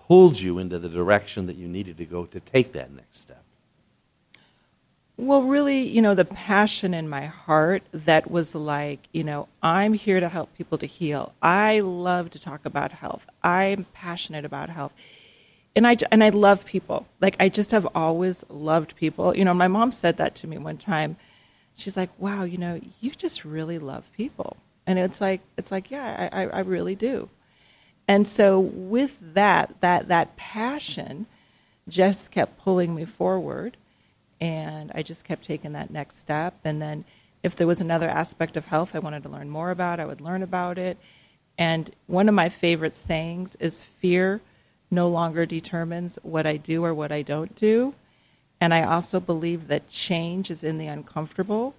[0.07, 3.43] pulled you into the direction that you needed to go to take that next step?
[5.17, 9.93] Well, really, you know, the passion in my heart that was like, you know, I'm
[9.93, 11.33] here to help people to heal.
[11.41, 13.25] I love to talk about health.
[13.41, 14.93] I'm passionate about health.
[15.73, 17.07] And I, and I love people.
[17.21, 19.35] Like, I just have always loved people.
[19.35, 21.15] You know, my mom said that to me one time.
[21.75, 24.57] She's like, wow, you know, you just really love people.
[24.85, 27.29] And it's like, it's like, yeah, I, I, I really do.
[28.07, 31.25] And so with that, that, that passion
[31.87, 33.77] just kept pulling me forward
[34.41, 36.55] and I just kept taking that next step.
[36.63, 37.05] And then,
[37.41, 40.19] if there was another aspect of health I wanted to learn more about, I would
[40.19, 40.97] learn about it.
[41.59, 44.41] And one of my favorite sayings is fear
[44.89, 47.93] no longer determines what I do or what I don't do.
[48.59, 51.75] And I also believe that change is in the uncomfortable.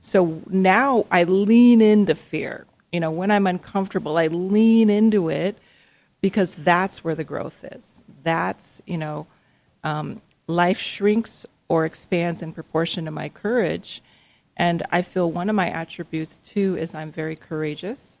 [0.00, 2.66] So now I lean into fear.
[2.90, 5.58] You know, when I'm uncomfortable, I lean into it
[6.22, 8.02] because that's where the growth is.
[8.22, 9.26] That's, you know,
[9.84, 14.00] um, life shrinks or expands in proportion to my courage.
[14.56, 18.20] And I feel one of my attributes too is I'm very courageous,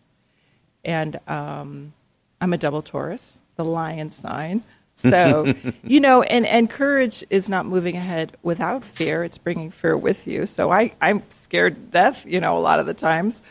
[0.84, 1.92] and um,
[2.40, 4.62] I'm a double Taurus, the lion sign.
[4.94, 9.24] So, you know, and, and courage is not moving ahead without fear.
[9.24, 10.44] It's bringing fear with you.
[10.44, 13.42] So I, I'm scared to death, you know, a lot of the times,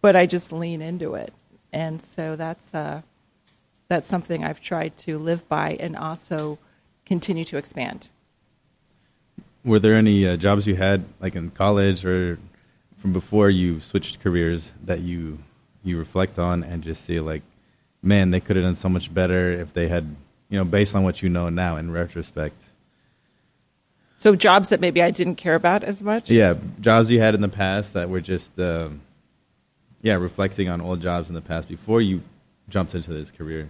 [0.00, 1.34] but I just lean into it.
[1.70, 3.02] And so that's, uh,
[3.88, 6.58] that's something I've tried to live by and also
[7.04, 8.08] continue to expand.
[9.64, 12.38] Were there any uh, jobs you had, like in college or
[12.98, 15.38] from before you switched careers, that you
[15.82, 17.42] you reflect on and just see like,
[18.02, 20.16] man, they could have done so much better if they had
[20.48, 22.62] you know, based on what you know now in retrospect.
[24.16, 26.30] So jobs that maybe I didn't care about as much.
[26.30, 29.02] Yeah, jobs you had in the past that were just, um,
[30.00, 32.22] yeah, reflecting on old jobs in the past before you
[32.68, 33.68] jumped into this career.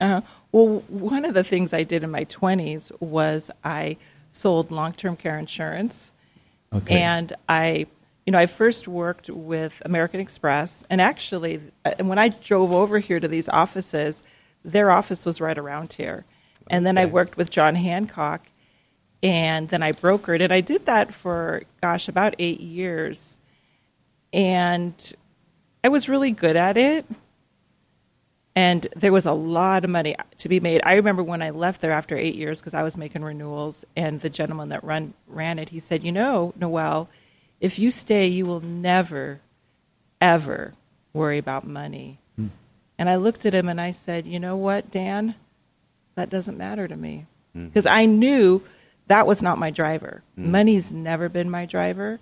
[0.00, 0.20] Uh,
[0.52, 3.96] well, one of the things I did in my twenties was I
[4.30, 6.12] sold long-term care insurance,
[6.72, 7.00] okay.
[7.00, 7.86] and I,
[8.26, 12.98] you know, I first worked with American Express, and actually, uh, when I drove over
[12.98, 14.22] here to these offices
[14.64, 16.24] their office was right around here.
[16.68, 18.46] And then I worked with John Hancock,
[19.22, 20.42] and then I brokered.
[20.42, 23.38] And I did that for, gosh, about eight years.
[24.32, 24.94] And
[25.84, 27.04] I was really good at it.
[28.56, 30.80] And there was a lot of money to be made.
[30.84, 34.20] I remember when I left there after eight years because I was making renewals, and
[34.20, 37.08] the gentleman that run, ran it, he said, You know, Noelle,
[37.60, 39.40] if you stay, you will never,
[40.20, 40.74] ever
[41.12, 42.18] worry about money.
[42.98, 45.34] And I looked at him and I said, You know what, Dan?
[46.14, 47.26] That doesn't matter to me.
[47.52, 47.98] Because mm-hmm.
[47.98, 48.62] I knew
[49.08, 50.22] that was not my driver.
[50.38, 50.52] Mm-hmm.
[50.52, 52.20] Money's never been my driver.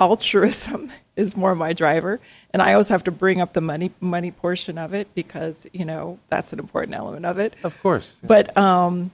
[0.00, 2.20] Altruism is more my driver.
[2.52, 5.84] And I always have to bring up the money money portion of it because, you
[5.84, 7.54] know, that's an important element of it.
[7.62, 8.16] Of course.
[8.22, 9.10] But um,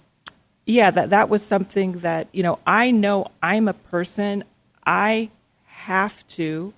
[0.66, 4.45] yeah, that that was something that, you know, I know I'm a person
[4.87, 5.30] I
[5.64, 6.72] have to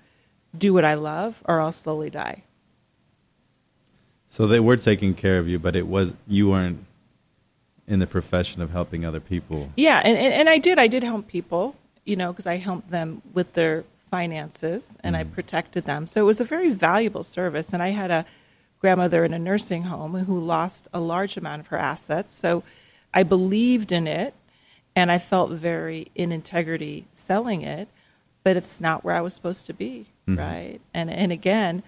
[0.56, 2.42] do what I love or I'll slowly die.
[4.28, 6.84] So they were taking care of you, but it was you weren't
[7.86, 9.70] in the profession of helping other people.
[9.76, 10.78] Yeah, and, and, and I did.
[10.78, 13.84] I did help people, you know, because I helped them with their
[14.16, 15.18] finances and mm.
[15.18, 16.06] I protected them.
[16.06, 17.74] So it was a very valuable service.
[17.74, 18.24] And I had a
[18.80, 22.32] grandmother in a nursing home who lost a large amount of her assets.
[22.32, 22.62] So
[23.12, 24.32] I believed in it
[24.94, 27.88] and I felt very in integrity selling it,
[28.42, 30.38] but it's not where I was supposed to be, mm-hmm.
[30.38, 30.80] right?
[30.94, 31.82] And and again,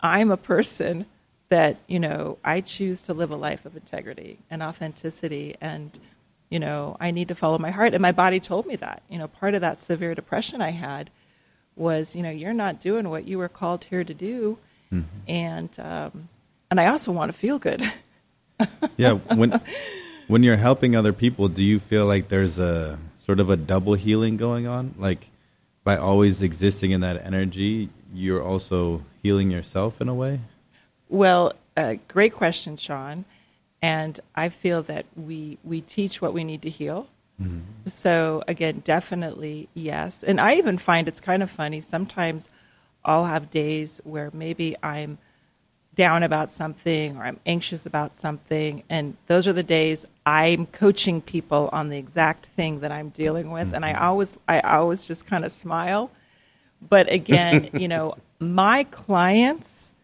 [0.00, 1.06] I'm a person
[1.48, 5.96] that you know I choose to live a life of integrity and authenticity and
[6.50, 9.18] you know I need to follow my heart and my body told me that you
[9.18, 11.10] know part of that severe depression I had
[11.78, 14.58] was you know you're not doing what you were called here to do
[14.92, 15.06] mm-hmm.
[15.26, 16.28] and um,
[16.70, 17.82] and I also want to feel good
[18.96, 19.60] yeah when
[20.26, 23.94] when you're helping other people do you feel like there's a sort of a double
[23.94, 25.30] healing going on like
[25.84, 30.40] by always existing in that energy you're also healing yourself in a way
[31.08, 33.24] well, uh, great question, Sean.
[33.80, 37.08] And I feel that we we teach what we need to heal.
[37.40, 37.88] Mm-hmm.
[37.88, 40.22] So again, definitely yes.
[40.22, 41.80] And I even find it's kind of funny.
[41.80, 42.50] Sometimes
[43.04, 45.18] I'll have days where maybe I'm
[45.94, 51.20] down about something or I'm anxious about something, and those are the days I'm coaching
[51.20, 53.68] people on the exact thing that I'm dealing with.
[53.68, 53.74] Mm-hmm.
[53.74, 54.04] And I mm-hmm.
[54.04, 56.10] always I always just kind of smile.
[56.80, 59.94] But again, you know, my clients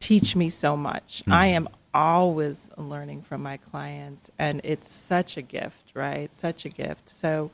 [0.00, 1.20] teach me so much.
[1.22, 1.32] Mm-hmm.
[1.32, 6.32] I am always learning from my clients, and it's such a gift, right?
[6.34, 7.08] Such a gift.
[7.08, 7.50] So,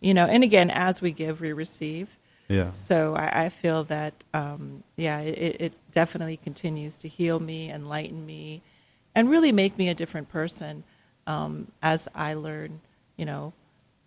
[0.00, 2.18] you know, and again, as we give, we receive.
[2.48, 2.72] Yeah.
[2.72, 8.24] So I, I feel that, um, yeah, it, it definitely continues to heal me, enlighten
[8.24, 8.62] me,
[9.14, 10.84] and really make me a different person
[11.26, 12.80] um, as I learn,
[13.16, 13.52] you know,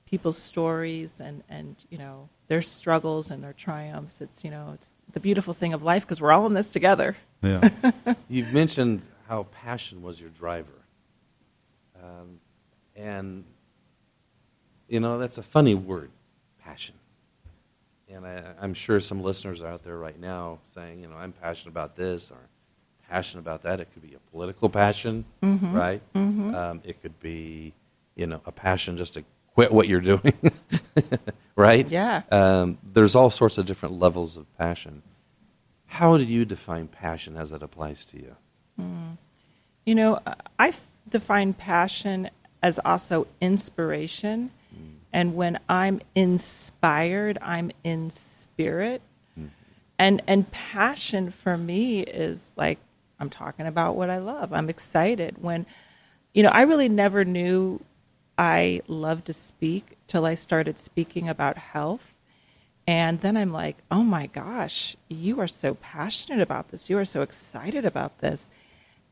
[0.08, 4.22] people's stories and, and, you know, their struggles and their triumphs.
[4.22, 7.16] It's, you know, it's the beautiful thing of life because we're all in this together.
[7.44, 7.70] Yeah.
[8.30, 10.72] You've mentioned how passion was your driver.
[12.02, 12.40] Um,
[12.96, 13.44] and,
[14.88, 16.12] you know, that's a funny word,
[16.64, 16.96] passion.
[18.10, 21.34] And I, am sure some listeners are out there right now saying, you know, I'm
[21.34, 22.38] passionate about this or
[23.10, 23.82] passionate about that.
[23.82, 25.74] It could be a political passion, mm-hmm.
[25.74, 26.02] right?
[26.16, 26.56] Mm-hmm.
[26.56, 27.74] Um, it could be,
[28.16, 30.34] you know, a passion just to quit what you're doing,
[31.56, 31.90] right?
[31.90, 32.22] Yeah.
[32.32, 35.02] Um, there's all sorts of different levels of passion.
[35.88, 38.36] How do you define passion as it applies to you?
[38.80, 39.18] Mm.
[39.86, 40.20] You know,
[40.60, 40.74] I
[41.10, 42.30] define passion
[42.62, 44.52] as also inspiration.
[44.74, 44.94] Mm.
[45.14, 49.02] And when I'm inspired, I'm in spirit.
[49.40, 49.50] Mm.
[49.98, 52.80] And and passion for me is like
[53.20, 54.54] I'm talking about what I love.
[54.54, 55.66] I'm excited when
[56.34, 57.82] you know, I really never knew
[58.38, 62.20] I loved to speak till I started speaking about health.
[62.86, 66.90] And then I'm like, oh my gosh, you are so passionate about this.
[66.90, 68.50] You are so excited about this.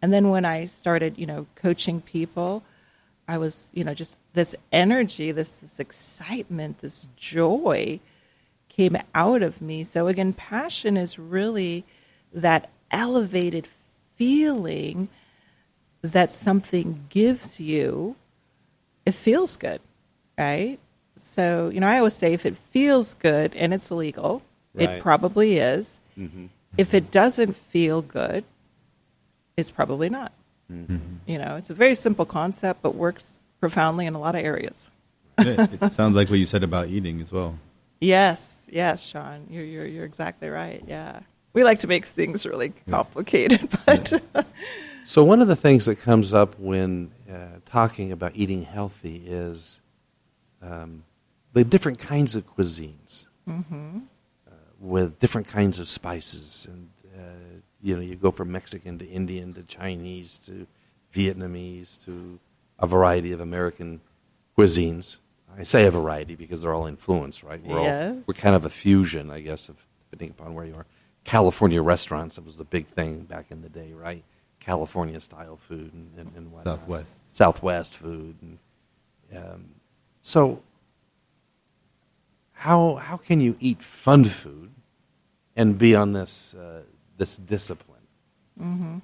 [0.05, 2.61] And then when I started, you know, coaching people,
[3.27, 7.99] I was, you know, just this energy, this this excitement, this joy
[8.69, 9.83] came out of me.
[9.83, 11.85] So again, passion is really
[12.31, 13.65] that elevated
[14.15, 15.09] feeling
[16.03, 18.15] that something gives you.
[19.07, 19.81] It feels good,
[20.37, 20.77] right?
[21.17, 24.43] So, you know, I always say if it feels good and it's legal,
[24.75, 24.87] Right.
[24.87, 25.99] it probably is.
[26.15, 26.45] Mm-hmm.
[26.77, 28.43] If it doesn't feel good,
[29.57, 30.31] it's probably not.
[30.67, 34.89] You know, it's a very simple concept, but works profoundly in a lot of areas.
[35.37, 37.59] it, it sounds like what you said about eating as well.
[38.01, 40.83] Yes, yes, Sean, you're you're you're exactly right.
[40.87, 41.19] Yeah,
[41.53, 44.13] we like to make things really complicated, but
[45.07, 49.79] So one of the things that comes up when uh, talking about eating healthy is
[50.63, 51.03] um,
[51.53, 57.21] the different kinds of cuisines uh, with different kinds of spices, and uh,
[57.85, 60.65] you know you go from Mexican to Indian to Chinese to
[61.13, 62.39] Vietnamese to
[62.79, 64.01] a variety of American
[64.57, 65.17] cuisines.
[65.57, 67.61] I say a variety because they're all influenced, right?
[67.63, 68.15] We're Yes.
[68.15, 69.77] all we're kind of a fusion, I guess, of
[70.09, 70.85] depending upon where you are.
[71.23, 74.23] California restaurants, that was the big thing back in the day, right?
[74.59, 76.79] California style food and, and, and whatnot.
[76.79, 77.13] Southwest.
[77.31, 78.35] Southwest food.
[78.41, 78.57] And,
[79.37, 79.65] um,
[80.21, 80.61] so,
[82.53, 84.71] how how can you eat fun food
[85.55, 86.81] and be on this uh,
[87.17, 88.01] this discipline?
[88.59, 88.97] Mm-hmm.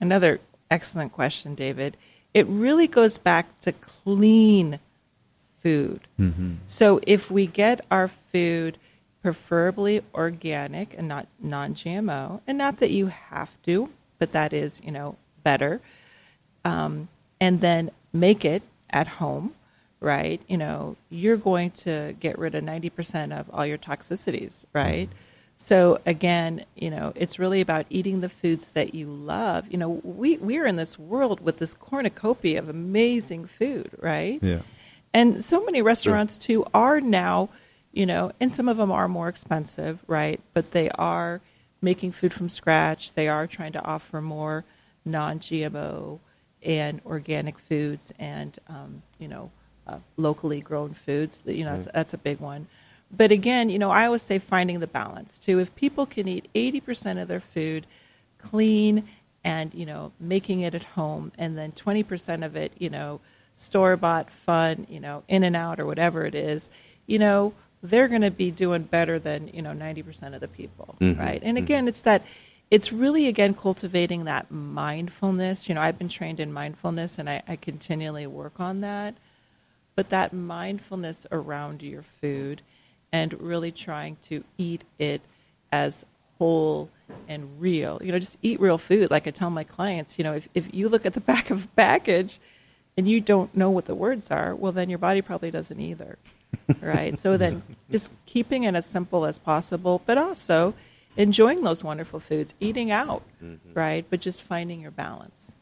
[0.00, 0.40] Another
[0.70, 1.96] excellent question, David.
[2.32, 4.78] It really goes back to clean
[5.32, 6.00] food.
[6.18, 6.54] Mm-hmm.
[6.66, 8.78] So if we get our food
[9.22, 14.90] preferably organic and not non-GMO, and not that you have to, but that is, you
[14.90, 15.80] know, better.
[16.64, 17.08] Um,
[17.40, 19.54] and then make it at home,
[20.00, 20.40] right?
[20.48, 25.08] You know, you're going to get rid of 90% of all your toxicities, right?
[25.08, 25.29] Mm-hmm.
[25.62, 29.70] So again, you know, it's really about eating the foods that you love.
[29.70, 34.38] You know, we we're in this world with this cornucopia of amazing food, right?
[34.42, 34.60] Yeah.
[35.12, 37.50] And so many restaurants too are now,
[37.92, 40.40] you know, and some of them are more expensive, right?
[40.54, 41.42] But they are
[41.82, 43.12] making food from scratch.
[43.12, 44.64] They are trying to offer more
[45.04, 46.20] non-GMO
[46.62, 49.50] and organic foods, and um, you know,
[49.86, 51.42] uh, locally grown foods.
[51.44, 52.66] You know, that's, that's a big one.
[53.10, 55.58] But again, you know, I always say finding the balance too.
[55.58, 57.86] If people can eat eighty percent of their food
[58.38, 59.08] clean
[59.42, 63.20] and you know making it at home, and then twenty percent of it, you know,
[63.54, 66.70] store bought, fun, you know, in and out or whatever it is,
[67.06, 67.52] you know,
[67.82, 71.20] they're going to be doing better than you know ninety percent of the people, mm-hmm.
[71.20, 71.42] right?
[71.42, 71.64] And mm-hmm.
[71.64, 72.24] again, it's that.
[72.70, 75.68] It's really again cultivating that mindfulness.
[75.68, 79.16] You know, I've been trained in mindfulness, and I, I continually work on that
[79.96, 82.62] but that mindfulness around your food
[83.12, 85.22] and really trying to eat it
[85.72, 86.04] as
[86.38, 86.90] whole
[87.28, 88.00] and real.
[88.02, 89.10] You know, just eat real food.
[89.10, 91.64] Like I tell my clients, you know, if, if you look at the back of
[91.64, 92.40] a package
[92.96, 96.18] and you don't know what the words are, well, then your body probably doesn't either.
[96.80, 97.18] right?
[97.18, 100.74] So then just keeping it as simple as possible, but also
[101.16, 103.72] enjoying those wonderful foods, eating out, mm-hmm.
[103.74, 104.04] right?
[104.08, 105.54] But just finding your balance.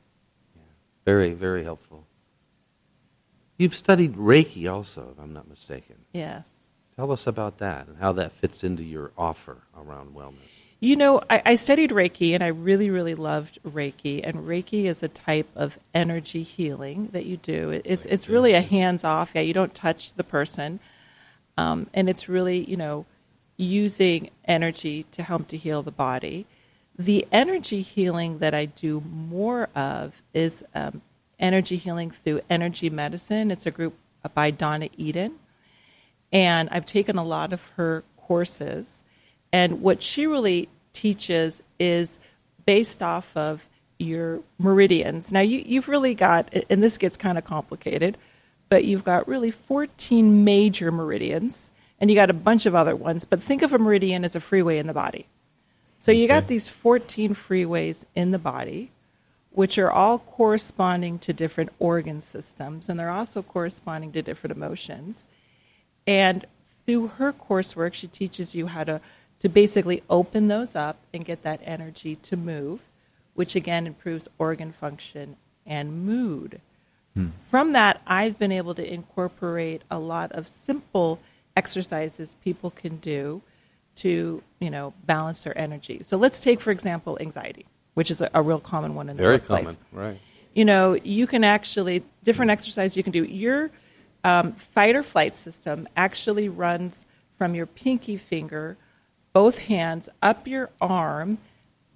[1.05, 2.07] Very, very helpful.
[3.59, 5.97] You've studied Reiki also, if I'm not mistaken.
[6.13, 6.58] Yes.
[6.99, 10.65] Tell us about that and how that fits into your offer around wellness.
[10.81, 14.21] You know, I, I studied Reiki and I really, really loved Reiki.
[14.25, 17.71] And Reiki is a type of energy healing that you do.
[17.71, 19.31] It- It's it's really a hands off.
[19.33, 20.81] Yeah, you don't touch the person,
[21.57, 23.07] um, and it's really you know
[23.57, 26.47] using energy to help to heal the body.
[26.99, 31.03] The energy healing that I do more of is um,
[31.39, 33.53] energy healing through energy medicine.
[33.53, 33.95] It's a group
[34.35, 35.37] by Donna Eden
[36.33, 39.03] and I've taken a lot of her courses.
[39.53, 42.19] And what she really teaches is
[42.67, 43.69] based off of
[43.99, 45.33] your meridians.
[45.33, 48.17] Now, you, you've really got, and this gets kind of complicated,
[48.69, 51.71] but you've got really 14 major meridians,
[52.01, 53.25] and you got a bunch of other ones.
[53.25, 55.27] But think of a meridian as a freeway in the body.
[55.97, 58.93] So you got these 14 freeways in the body,
[59.51, 65.27] which are all corresponding to different organ systems, and they're also corresponding to different emotions.
[66.09, 66.47] And
[66.87, 69.01] through her coursework, she teaches you how to,
[69.41, 72.91] to basically open those up and get that energy to move,
[73.35, 75.37] which again improves organ function
[75.67, 76.63] and mood.
[77.15, 77.29] Hmm.
[77.43, 81.21] From that, I've been able to incorporate a lot of simple
[81.55, 83.43] exercises people can do
[83.97, 86.01] to, you know, balance their energy.
[86.03, 89.23] So let's take, for example, anxiety, which is a, a real common one in the
[89.23, 90.21] Very workplace common, right?
[90.55, 93.25] you know, you can actually different exercise you can do.
[93.25, 93.71] You're
[94.25, 97.07] um, fight or flight system actually runs
[97.37, 98.77] from your pinky finger,
[99.33, 101.39] both hands, up your arm,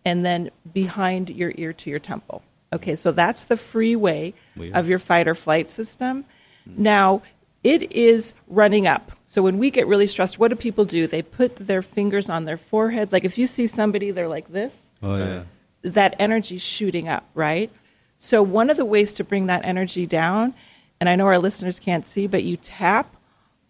[0.04, 2.42] and then behind your ear to your temple.
[2.72, 4.74] Okay, so that's the freeway Weird.
[4.74, 6.24] of your fight or flight system.
[6.64, 7.22] Now,
[7.64, 9.12] it is running up.
[9.26, 11.06] So when we get really stressed, what do people do?
[11.06, 13.12] They put their fingers on their forehead.
[13.12, 15.44] Like if you see somebody, they're like this Oh yeah.
[15.82, 17.70] that energy shooting up, right?
[18.16, 20.54] So one of the ways to bring that energy down,
[21.02, 23.16] and I know our listeners can't see, but you tap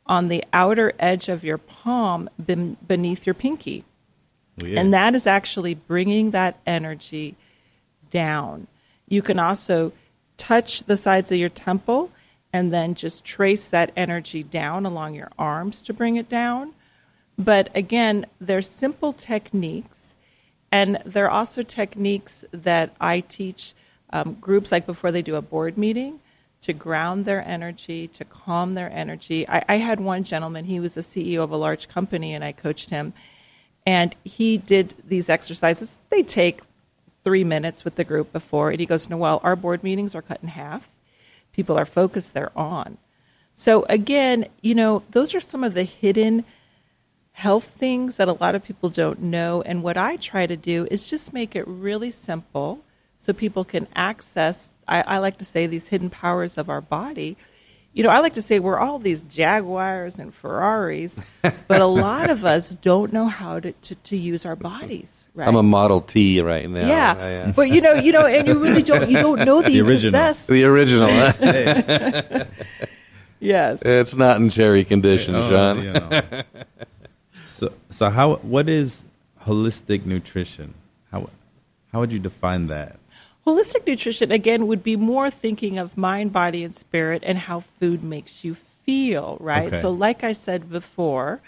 [0.04, 3.86] on the outer edge of your palm beneath your pinky.
[4.60, 4.76] Weird.
[4.76, 7.36] And that is actually bringing that energy
[8.10, 8.66] down.
[9.08, 9.92] You can also
[10.36, 12.10] touch the sides of your temple
[12.52, 16.74] and then just trace that energy down along your arms to bring it down.
[17.38, 20.16] But again, they're simple techniques.
[20.70, 23.72] And there are also techniques that I teach
[24.10, 26.20] um, groups, like before they do a board meeting,
[26.62, 29.48] to ground their energy, to calm their energy.
[29.48, 32.52] I, I had one gentleman, he was the CEO of a large company, and I
[32.52, 33.12] coached him.
[33.84, 35.98] And he did these exercises.
[36.10, 36.60] They take
[37.24, 38.70] three minutes with the group before.
[38.70, 40.96] And he goes, Noelle, our board meetings are cut in half.
[41.52, 42.98] People are focused, they're on.
[43.54, 46.44] So, again, you know, those are some of the hidden
[47.32, 49.62] health things that a lot of people don't know.
[49.62, 52.80] And what I try to do is just make it really simple
[53.22, 57.36] so people can access, I, I like to say, these hidden powers of our body.
[57.94, 62.30] You know, I like to say we're all these Jaguars and Ferraris, but a lot
[62.30, 65.46] of us don't know how to, to, to use our bodies, right?
[65.46, 66.88] I'm a Model T right now.
[66.88, 67.52] yeah.
[67.54, 69.86] but you know, you know, and you really don't, you don't know that The you
[69.86, 70.10] original.
[70.10, 70.46] possess.
[70.48, 71.08] The original.
[71.10, 72.44] huh?
[73.40, 73.82] Yes.
[73.84, 75.82] it's not in cherry condition, Oh, Sean.
[75.82, 76.42] you know.
[77.46, 79.04] so so how what is
[79.44, 80.74] holistic nutrition?
[81.10, 81.28] How
[81.92, 82.98] how would you define that?
[83.46, 88.04] Holistic nutrition, again, would be more thinking of mind, body, and spirit and how food
[88.04, 89.68] makes you feel, right?
[89.68, 89.80] Okay.
[89.80, 91.40] So, like I said before,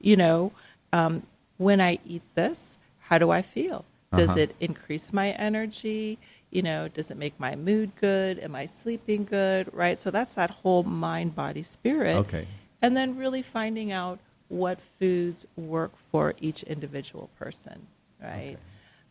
[0.00, 0.52] you know,
[0.92, 1.26] um,
[1.58, 3.84] when I eat this, how do I feel?
[4.14, 4.40] Does Uh-huh.
[4.40, 6.18] it increase my energy?
[6.50, 8.38] You know, does it make my mood good?
[8.38, 9.68] Am I sleeping good?
[9.74, 9.98] Right?
[9.98, 12.16] So, that's that whole mind, body, spirit.
[12.16, 12.46] Okay.
[12.80, 17.88] And then really finding out what foods work for each individual person,
[18.22, 18.56] right?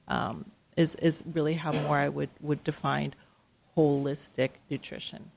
[0.08, 0.46] Um,
[0.76, 3.14] is is really how more I would would define
[3.78, 5.32] holistic nutrition.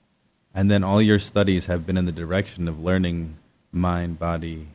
[0.55, 3.37] And then all your studies have been in the direction of learning
[3.71, 4.69] mind, body,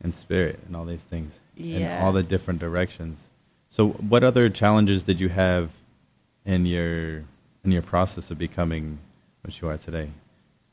[0.00, 2.04] and spirit, and all these things in Yeah.
[2.04, 3.20] all the different directions.
[3.68, 5.72] So, what other challenges did you have
[6.44, 7.24] in your
[7.64, 8.98] in your process of becoming
[9.42, 10.10] what you are today?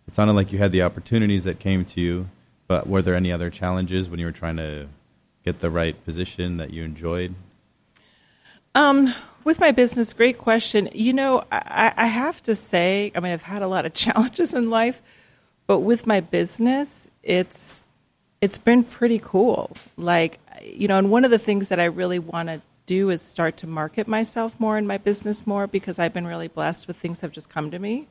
[0.08, 2.30] It sounded like you had the opportunities that came to you,
[2.68, 4.88] but were there any other challenges when you were trying to
[5.44, 7.34] get the right position that you enjoyed?
[8.76, 9.14] Um,
[9.46, 10.90] with my business, great question.
[10.94, 14.54] You know, I, I have to say, I mean, I've had a lot of challenges
[14.54, 15.02] in life,
[15.66, 17.84] but with my business, it's
[18.42, 19.76] it's been pretty cool.
[19.98, 23.22] Like, you know, and one of the things that I really want to do is
[23.22, 26.98] start to market myself more in my business more because I've been really blessed with
[26.98, 28.08] things that have just come to me,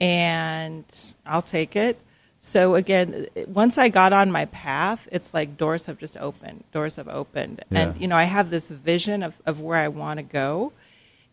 [0.00, 0.84] and
[1.24, 1.98] I'll take it.
[2.40, 6.64] So again, once I got on my path, it's like doors have just opened.
[6.72, 10.18] Doors have opened, and you know, I have this vision of of where I want
[10.18, 10.72] to go,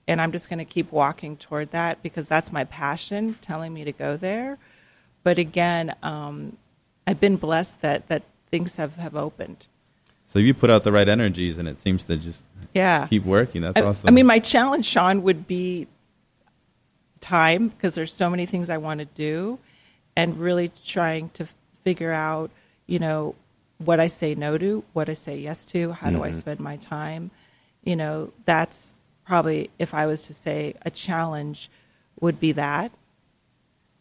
[0.07, 3.83] and I'm just going to keep walking toward that because that's my passion, telling me
[3.83, 4.57] to go there.
[5.23, 6.57] But again, um,
[7.05, 9.67] I've been blessed that that things have have opened.
[10.27, 13.07] So you put out the right energies, and it seems to just Yeah.
[13.07, 13.61] keep working.
[13.61, 14.09] That's I, awesome.
[14.09, 15.87] I mean, my challenge, Sean, would be
[17.21, 19.59] time because there's so many things I want to do,
[20.15, 21.47] and really trying to
[21.83, 22.51] figure out,
[22.87, 23.35] you know,
[23.77, 26.39] what I say no to, what I say yes to, how do I mm-hmm.
[26.39, 27.31] spend my time.
[27.83, 31.69] You know, that's probably if I was to say a challenge
[32.19, 32.91] would be that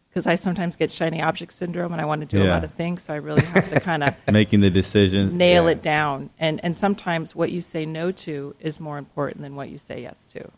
[0.09, 2.73] because I sometimes get shiny object syndrome and I want to do a lot of
[2.75, 5.37] things, so I really have to kind of making the decision.
[5.37, 5.71] nail Yeah.
[5.71, 6.31] it down.
[6.39, 10.03] And and sometimes what you say no to is more important than what you say
[10.03, 10.53] yes to.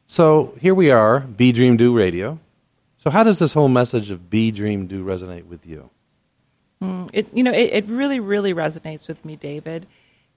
[0.06, 2.38] So here we are, Be Dream Do Radio.
[2.98, 5.90] So how does this whole message of Be Dream Do resonate with you?
[6.82, 9.86] Mm, it you know it, it really really resonates with me, David.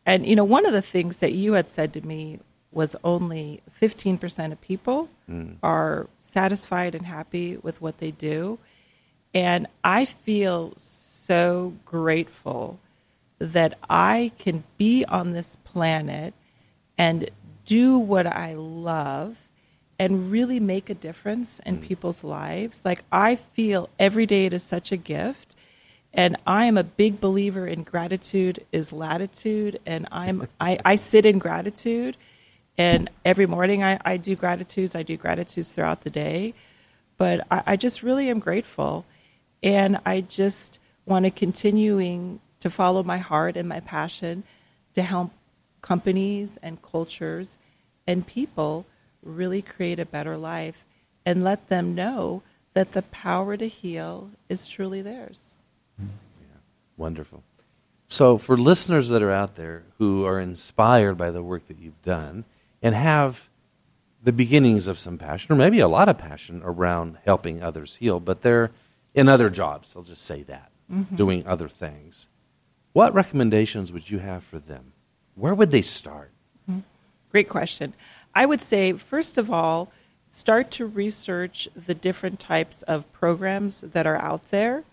[0.05, 2.39] And you know one of the things that you had said to me
[2.72, 5.57] was only 15% of people mm.
[5.62, 8.57] are satisfied and happy with what they do.
[9.34, 12.80] And I feel so grateful
[13.39, 16.34] that I can be on this planet
[16.97, 17.30] and
[17.66, 19.49] do what I love
[20.02, 21.82] and really make a difference in mm.
[21.82, 22.84] people's lives.
[22.84, 25.56] Like, I feel every day it is such a gift.
[26.12, 29.80] And I am a big believer in gratitude is latitude.
[29.86, 32.18] And I'm, I, I sit in gratitude.
[32.80, 34.95] And every morning I, I do gratitudes.
[34.95, 36.56] I do gratitudes throughout the day.
[37.18, 39.06] But I, I just really am grateful.
[39.62, 44.45] And I just want to continuing to follow my heart and my passion
[44.95, 45.30] to help
[45.82, 47.60] companies and cultures
[48.08, 48.88] and people
[49.24, 50.86] really create a better life
[51.26, 52.42] and let them know
[52.74, 55.58] that the power to heal is truly theirs.
[56.00, 56.08] Yeah.
[56.98, 57.44] Wonderful.
[58.08, 62.02] So, for listeners that are out there who are inspired by the work that you've
[62.02, 62.44] done
[62.82, 63.50] and have
[64.22, 68.20] the beginnings of some passion, or maybe a lot of passion around helping others heal,
[68.20, 68.72] but they're
[69.14, 71.16] in other jobs, I'll just say that, mm-hmm.
[71.16, 72.28] doing other things.
[72.94, 74.94] What recommendations would you have for them?
[75.36, 76.32] Where would they start?
[76.70, 76.82] Mm-hmm.
[77.32, 77.94] Great question.
[78.34, 79.92] I would say, first of all,
[80.30, 84.84] start to research the different types of programs that are out there.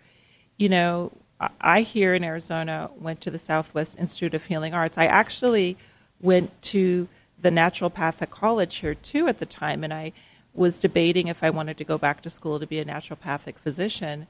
[0.57, 1.12] You know,
[1.61, 4.99] I here in Arizona went to the Southwest Institute of Healing Arts.
[4.99, 5.76] I actually
[6.20, 7.09] went to
[7.41, 10.12] the naturopathic college here too at the time, and I
[10.53, 14.26] was debating if I wanted to go back to school to be a naturopathic physician.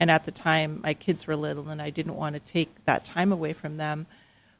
[0.00, 3.04] And at the time, my kids were little, and I didn't want to take that
[3.04, 4.06] time away from them.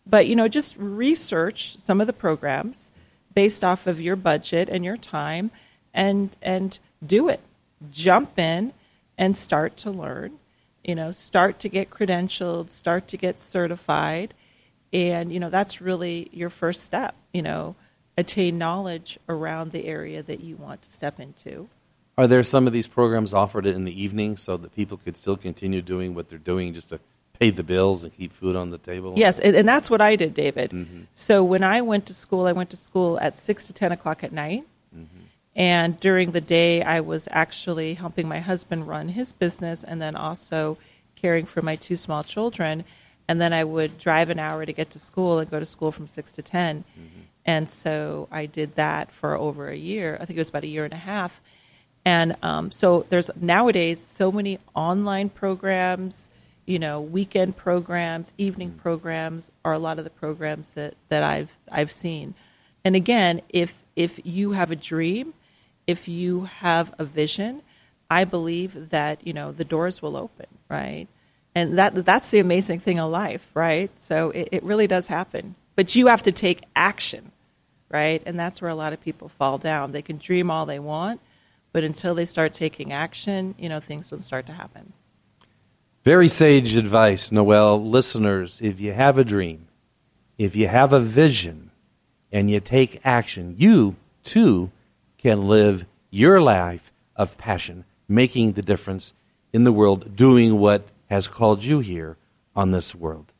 [0.06, 2.90] But you know, just research some of the programs
[3.36, 5.52] based off of your budget and your time,
[5.94, 7.40] and and do it.
[7.92, 8.72] Jump in
[9.16, 10.40] and start to learn.
[10.82, 14.34] You know, start to get credentialed, start to get certified,
[14.92, 17.14] and you know that's really your first step.
[17.32, 17.76] You know,
[18.16, 21.68] attain knowledge around the area that you want to step into.
[22.18, 25.36] Are there some of these programs offered in the evening so that people could still
[25.36, 27.00] continue doing what they're doing just to
[27.38, 29.14] pay the bills and keep food on the table?
[29.16, 30.70] Yes, and, and that's what I did, David.
[30.70, 31.02] Mm-hmm.
[31.14, 34.24] So when I went to school, I went to school at 6 to 10 o'clock
[34.24, 34.64] at night.
[34.94, 35.24] Mm-hmm.
[35.54, 40.14] And during the day, I was actually helping my husband run his business and then
[40.14, 40.76] also
[41.16, 42.84] caring for my two small children.
[43.26, 45.92] And then I would drive an hour to get to school and go to school
[45.92, 46.84] from 6 to 10.
[46.84, 47.20] Mm-hmm.
[47.46, 50.18] And so I did that for over a year.
[50.20, 51.40] I think it was about a year and a half.
[52.04, 56.28] And um, so there's nowadays so many online programs,
[56.66, 58.82] you know, weekend programs, evening mm.
[58.82, 62.34] programs are a lot of the programs that, that I've I've seen.
[62.84, 65.34] And again, if if you have a dream,
[65.86, 67.62] if you have a vision,
[68.10, 71.06] I believe that you know the doors will open, right?
[71.54, 73.90] And that that's the amazing thing of life, right?
[73.98, 77.32] So it, it really does happen, but you have to take action
[77.88, 78.22] right?
[78.26, 79.92] And that's where a lot of people fall down.
[79.92, 81.20] They can dream all they want,
[81.72, 84.92] but until they start taking action, you know, things don't start to happen.
[86.06, 87.84] Very sage advice, Noelle.
[87.84, 89.66] Listeners, if you have a dream,
[90.38, 91.72] if you have a vision,
[92.30, 94.70] and you take action, you too
[95.18, 99.14] can live your life of passion, making the difference
[99.52, 102.16] in the world, doing what has called you here
[102.54, 103.32] on this world.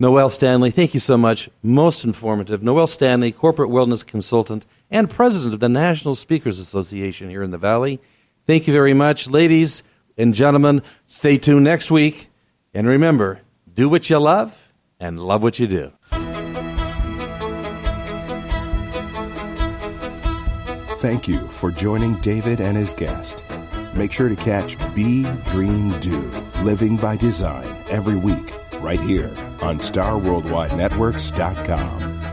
[0.00, 1.48] Noelle Stanley, thank you so much.
[1.62, 2.64] Most informative.
[2.64, 7.58] Noelle Stanley, corporate wellness consultant and president of the National Speakers Association here in the
[7.58, 8.00] Valley.
[8.44, 9.28] Thank you very much.
[9.28, 9.84] Ladies
[10.22, 12.30] and gentlemen, stay tuned next week.
[12.72, 13.40] And remember,
[13.72, 15.92] do what you love and love what you do.
[20.96, 23.44] Thank you for joining David and his guest.
[23.94, 26.20] Make sure to catch Be Dream Do
[26.62, 32.31] Living by Design every week right here on StarWorldWideNetworks.com.